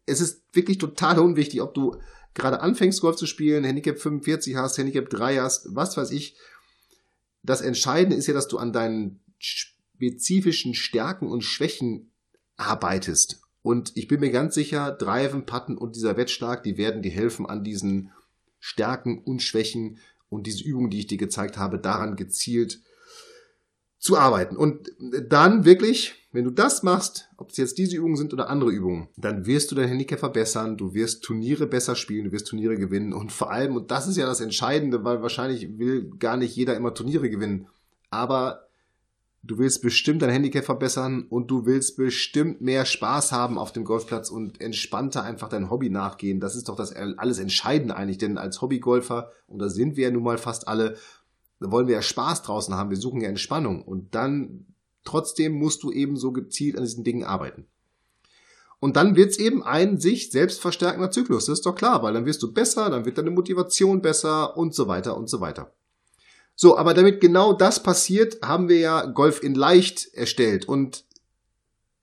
es 0.06 0.20
ist 0.20 0.42
wirklich 0.52 0.78
total 0.78 1.20
unwichtig, 1.20 1.62
ob 1.62 1.72
du 1.72 1.94
gerade 2.34 2.60
anfängst, 2.60 3.00
Golf 3.00 3.14
zu 3.14 3.26
spielen, 3.26 3.62
Handicap 3.62 3.96
45 3.96 4.56
hast, 4.56 4.78
Handicap 4.78 5.08
3 5.08 5.36
hast, 5.36 5.68
was 5.70 5.96
weiß 5.96 6.10
ich. 6.10 6.34
Das 7.44 7.60
Entscheidende 7.60 8.16
ist 8.16 8.26
ja, 8.26 8.34
dass 8.34 8.48
du 8.48 8.58
an 8.58 8.72
deinen 8.72 9.20
spezifischen 9.38 10.74
Stärken 10.74 11.28
und 11.28 11.42
Schwächen 11.42 12.10
arbeitest 12.56 13.45
und 13.66 13.96
ich 13.96 14.06
bin 14.06 14.20
mir 14.20 14.30
ganz 14.30 14.54
sicher, 14.54 14.92
Driven, 14.92 15.44
Putten 15.44 15.76
und 15.76 15.96
dieser 15.96 16.16
Wettschlag, 16.16 16.62
die 16.62 16.78
werden 16.78 17.02
dir 17.02 17.10
helfen, 17.10 17.46
an 17.46 17.64
diesen 17.64 18.12
Stärken 18.60 19.18
und 19.24 19.42
Schwächen 19.42 19.98
und 20.28 20.46
diese 20.46 20.62
Übungen, 20.62 20.88
die 20.88 21.00
ich 21.00 21.08
dir 21.08 21.18
gezeigt 21.18 21.58
habe, 21.58 21.80
daran 21.80 22.14
gezielt 22.14 22.80
zu 23.98 24.16
arbeiten. 24.16 24.56
Und 24.56 24.92
dann 25.28 25.64
wirklich, 25.64 26.28
wenn 26.30 26.44
du 26.44 26.52
das 26.52 26.84
machst, 26.84 27.28
ob 27.38 27.50
es 27.50 27.56
jetzt 27.56 27.76
diese 27.76 27.96
Übungen 27.96 28.14
sind 28.14 28.32
oder 28.32 28.50
andere 28.50 28.70
Übungen, 28.70 29.08
dann 29.16 29.46
wirst 29.46 29.72
du 29.72 29.74
dein 29.74 29.88
Handicap 29.88 30.20
verbessern, 30.20 30.76
du 30.76 30.94
wirst 30.94 31.24
Turniere 31.24 31.66
besser 31.66 31.96
spielen, 31.96 32.26
du 32.26 32.30
wirst 32.30 32.46
Turniere 32.46 32.76
gewinnen 32.76 33.12
und 33.12 33.32
vor 33.32 33.50
allem, 33.50 33.74
und 33.74 33.90
das 33.90 34.06
ist 34.06 34.16
ja 34.16 34.26
das 34.26 34.40
Entscheidende, 34.40 35.02
weil 35.02 35.22
wahrscheinlich 35.22 35.76
will 35.76 36.08
gar 36.20 36.36
nicht 36.36 36.54
jeder 36.54 36.76
immer 36.76 36.94
Turniere 36.94 37.28
gewinnen, 37.28 37.66
aber 38.10 38.65
du 39.46 39.58
willst 39.58 39.82
bestimmt 39.82 40.22
dein 40.22 40.30
Handicap 40.30 40.64
verbessern 40.64 41.26
und 41.28 41.50
du 41.50 41.66
willst 41.66 41.96
bestimmt 41.96 42.60
mehr 42.60 42.84
Spaß 42.84 43.32
haben 43.32 43.58
auf 43.58 43.72
dem 43.72 43.84
Golfplatz 43.84 44.30
und 44.30 44.60
entspannter 44.60 45.22
einfach 45.22 45.48
dein 45.48 45.70
Hobby 45.70 45.90
nachgehen. 45.90 46.40
Das 46.40 46.56
ist 46.56 46.68
doch 46.68 46.76
das 46.76 46.92
alles 46.92 47.38
Entscheidende 47.38 47.96
eigentlich, 47.96 48.18
denn 48.18 48.38
als 48.38 48.60
Hobbygolfer, 48.60 49.30
und 49.46 49.58
da 49.58 49.68
sind 49.68 49.96
wir 49.96 50.04
ja 50.04 50.10
nun 50.10 50.24
mal 50.24 50.38
fast 50.38 50.68
alle, 50.68 50.96
wollen 51.60 51.86
wir 51.86 51.94
ja 51.94 52.02
Spaß 52.02 52.42
draußen 52.42 52.74
haben, 52.74 52.90
wir 52.90 52.96
suchen 52.96 53.20
ja 53.20 53.28
Entspannung 53.28 53.82
und 53.82 54.14
dann 54.14 54.66
trotzdem 55.04 55.52
musst 55.52 55.82
du 55.82 55.92
eben 55.92 56.16
so 56.16 56.32
gezielt 56.32 56.76
an 56.76 56.84
diesen 56.84 57.04
Dingen 57.04 57.24
arbeiten. 57.24 57.66
Und 58.78 58.96
dann 58.96 59.16
wird's 59.16 59.38
eben 59.38 59.62
ein 59.62 59.98
sich 59.98 60.30
selbst 60.30 60.60
verstärkender 60.60 61.10
Zyklus, 61.10 61.46
das 61.46 61.60
ist 61.60 61.66
doch 61.66 61.74
klar, 61.74 62.02
weil 62.02 62.12
dann 62.12 62.26
wirst 62.26 62.42
du 62.42 62.52
besser, 62.52 62.90
dann 62.90 63.04
wird 63.04 63.16
deine 63.16 63.30
Motivation 63.30 64.02
besser 64.02 64.56
und 64.56 64.74
so 64.74 64.86
weiter 64.88 65.16
und 65.16 65.30
so 65.30 65.40
weiter. 65.40 65.72
So, 66.58 66.78
aber 66.78 66.94
damit 66.94 67.20
genau 67.20 67.52
das 67.52 67.82
passiert, 67.82 68.38
haben 68.42 68.68
wir 68.68 68.78
ja 68.78 69.04
Golf 69.04 69.42
in 69.42 69.54
leicht 69.54 70.12
erstellt. 70.14 70.66
Und 70.66 71.04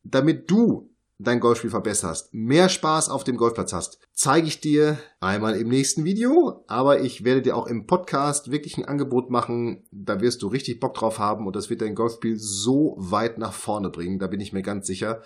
damit 0.04 0.50
du 0.50 0.94
dein 1.18 1.40
Golfspiel 1.40 1.70
verbesserst, 1.70 2.34
mehr 2.34 2.70
Spaß 2.70 3.10
auf 3.10 3.24
dem 3.24 3.38
Golfplatz 3.38 3.74
hast, 3.74 4.00
zeige 4.14 4.48
ich 4.48 4.60
dir 4.60 5.00
einmal 5.20 5.56
im 5.56 5.70
nächsten 5.70 6.04
Video, 6.04 6.64
aber 6.68 7.02
ich 7.02 7.24
werde 7.24 7.42
dir 7.42 7.56
auch 7.56 7.68
im 7.68 7.88
Podcast 7.88 8.52
wirklich 8.52 8.78
ein 8.78 8.86
Angebot 8.86 9.30
machen, 9.30 9.86
da 9.92 10.22
wirst 10.22 10.42
du 10.42 10.48
richtig 10.48 10.80
Bock 10.80 10.94
drauf 10.94 11.20
haben 11.20 11.48
und 11.48 11.56
das 11.56 11.70
wird 11.70 11.82
dein 11.82 11.96
Golfspiel 11.96 12.38
so 12.38 12.96
weit 12.98 13.38
nach 13.38 13.54
vorne 13.54 13.90
bringen, 13.90 14.20
da 14.20 14.28
bin 14.28 14.42
ich 14.42 14.54
mir 14.54 14.64
ganz 14.64 14.86
sicher, 14.86 15.22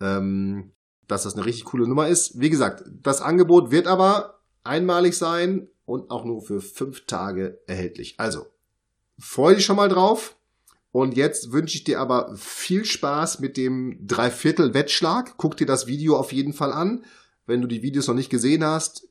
ähm, 0.00 0.72
dass 1.06 1.22
das 1.22 1.34
eine 1.34 1.46
richtig 1.46 1.66
coole 1.66 1.86
Nummer 1.86 2.08
ist. 2.08 2.40
Wie 2.40 2.50
gesagt, 2.50 2.84
das 3.02 3.22
Angebot 3.22 3.70
wird 3.70 3.86
aber 3.86 4.40
einmalig 4.64 5.16
sein 5.16 5.68
und 5.84 6.10
auch 6.10 6.24
nur 6.24 6.42
für 6.42 6.60
fünf 6.60 7.06
Tage 7.06 7.60
erhältlich. 7.66 8.16
Also, 8.18 8.46
Freu 9.18 9.54
dich 9.54 9.64
schon 9.64 9.76
mal 9.76 9.88
drauf. 9.88 10.36
Und 10.90 11.16
jetzt 11.16 11.52
wünsche 11.52 11.76
ich 11.76 11.84
dir 11.84 12.00
aber 12.00 12.34
viel 12.34 12.84
Spaß 12.84 13.40
mit 13.40 13.56
dem 13.56 13.98
Dreiviertel 14.06 14.72
Wettschlag. 14.74 15.34
Guck 15.36 15.56
dir 15.56 15.66
das 15.66 15.86
Video 15.86 16.16
auf 16.16 16.32
jeden 16.32 16.54
Fall 16.54 16.72
an. 16.72 17.04
Wenn 17.46 17.60
du 17.60 17.68
die 17.68 17.82
Videos 17.82 18.08
noch 18.08 18.14
nicht 18.14 18.30
gesehen 18.30 18.64
hast, 18.64 19.08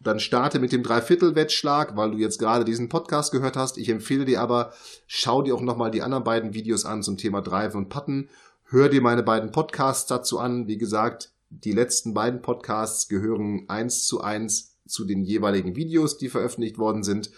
dann 0.00 0.20
starte 0.20 0.58
mit 0.58 0.72
dem 0.72 0.82
Dreiviertel 0.82 1.34
Wettschlag, 1.34 1.96
weil 1.96 2.10
du 2.10 2.18
jetzt 2.18 2.38
gerade 2.38 2.64
diesen 2.64 2.88
Podcast 2.88 3.32
gehört 3.32 3.56
hast. 3.56 3.78
Ich 3.78 3.88
empfehle 3.88 4.24
dir 4.24 4.40
aber, 4.40 4.72
schau 5.06 5.42
dir 5.42 5.54
auch 5.54 5.60
nochmal 5.60 5.90
die 5.90 6.02
anderen 6.02 6.24
beiden 6.24 6.54
Videos 6.54 6.84
an 6.84 7.02
zum 7.02 7.16
Thema 7.16 7.40
Drive 7.42 7.74
und 7.74 7.88
Putten. 7.88 8.28
Hör 8.64 8.88
dir 8.88 9.00
meine 9.00 9.22
beiden 9.22 9.50
Podcasts 9.50 10.06
dazu 10.06 10.38
an. 10.38 10.66
Wie 10.68 10.78
gesagt, 10.78 11.32
die 11.50 11.72
letzten 11.72 12.14
beiden 12.14 12.42
Podcasts 12.42 13.08
gehören 13.08 13.64
eins 13.68 14.06
zu 14.06 14.20
eins 14.20 14.76
zu 14.86 15.04
den 15.04 15.22
jeweiligen 15.22 15.76
Videos, 15.76 16.18
die 16.18 16.28
veröffentlicht 16.28 16.78
worden 16.78 17.02
sind. 17.02 17.30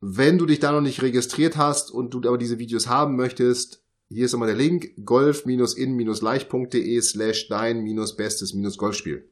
Wenn 0.00 0.38
du 0.38 0.46
dich 0.46 0.60
da 0.60 0.72
noch 0.72 0.80
nicht 0.80 1.02
registriert 1.02 1.56
hast 1.56 1.90
und 1.90 2.14
du 2.14 2.18
aber 2.26 2.38
diese 2.38 2.58
Videos 2.58 2.88
haben 2.88 3.16
möchtest, 3.16 3.82
hier 4.08 4.24
ist 4.24 4.32
nochmal 4.32 4.48
der 4.48 4.56
Link 4.56 4.92
golf-in-leicht.de 5.04 7.00
slash 7.00 7.48
dein-bestes-golfspiel. 7.48 9.28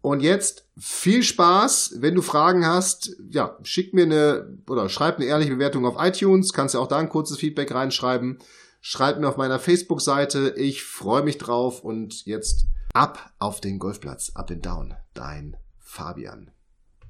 Und 0.00 0.20
jetzt 0.20 0.66
viel 0.78 1.22
Spaß. 1.22 1.96
Wenn 1.98 2.14
du 2.14 2.22
Fragen 2.22 2.66
hast, 2.66 3.16
ja, 3.30 3.58
schick 3.62 3.94
mir 3.94 4.04
eine 4.04 4.58
oder 4.68 4.88
schreib 4.88 5.16
eine 5.16 5.26
ehrliche 5.26 5.52
Bewertung 5.52 5.86
auf 5.86 5.96
iTunes. 5.98 6.52
Kannst 6.52 6.74
ja 6.74 6.80
auch 6.80 6.88
da 6.88 6.98
ein 6.98 7.08
kurzes 7.08 7.38
Feedback 7.38 7.72
reinschreiben. 7.72 8.38
Schreib 8.80 9.20
mir 9.20 9.28
auf 9.28 9.36
meiner 9.36 9.60
Facebook-Seite. 9.60 10.54
Ich 10.56 10.82
freue 10.82 11.22
mich 11.22 11.38
drauf. 11.38 11.84
Und 11.84 12.26
jetzt 12.26 12.66
ab 12.94 13.32
auf 13.38 13.60
den 13.60 13.78
Golfplatz, 13.78 14.32
up 14.34 14.50
and 14.50 14.66
down. 14.66 14.94
Dein 15.14 15.56
Fabian. 15.78 16.50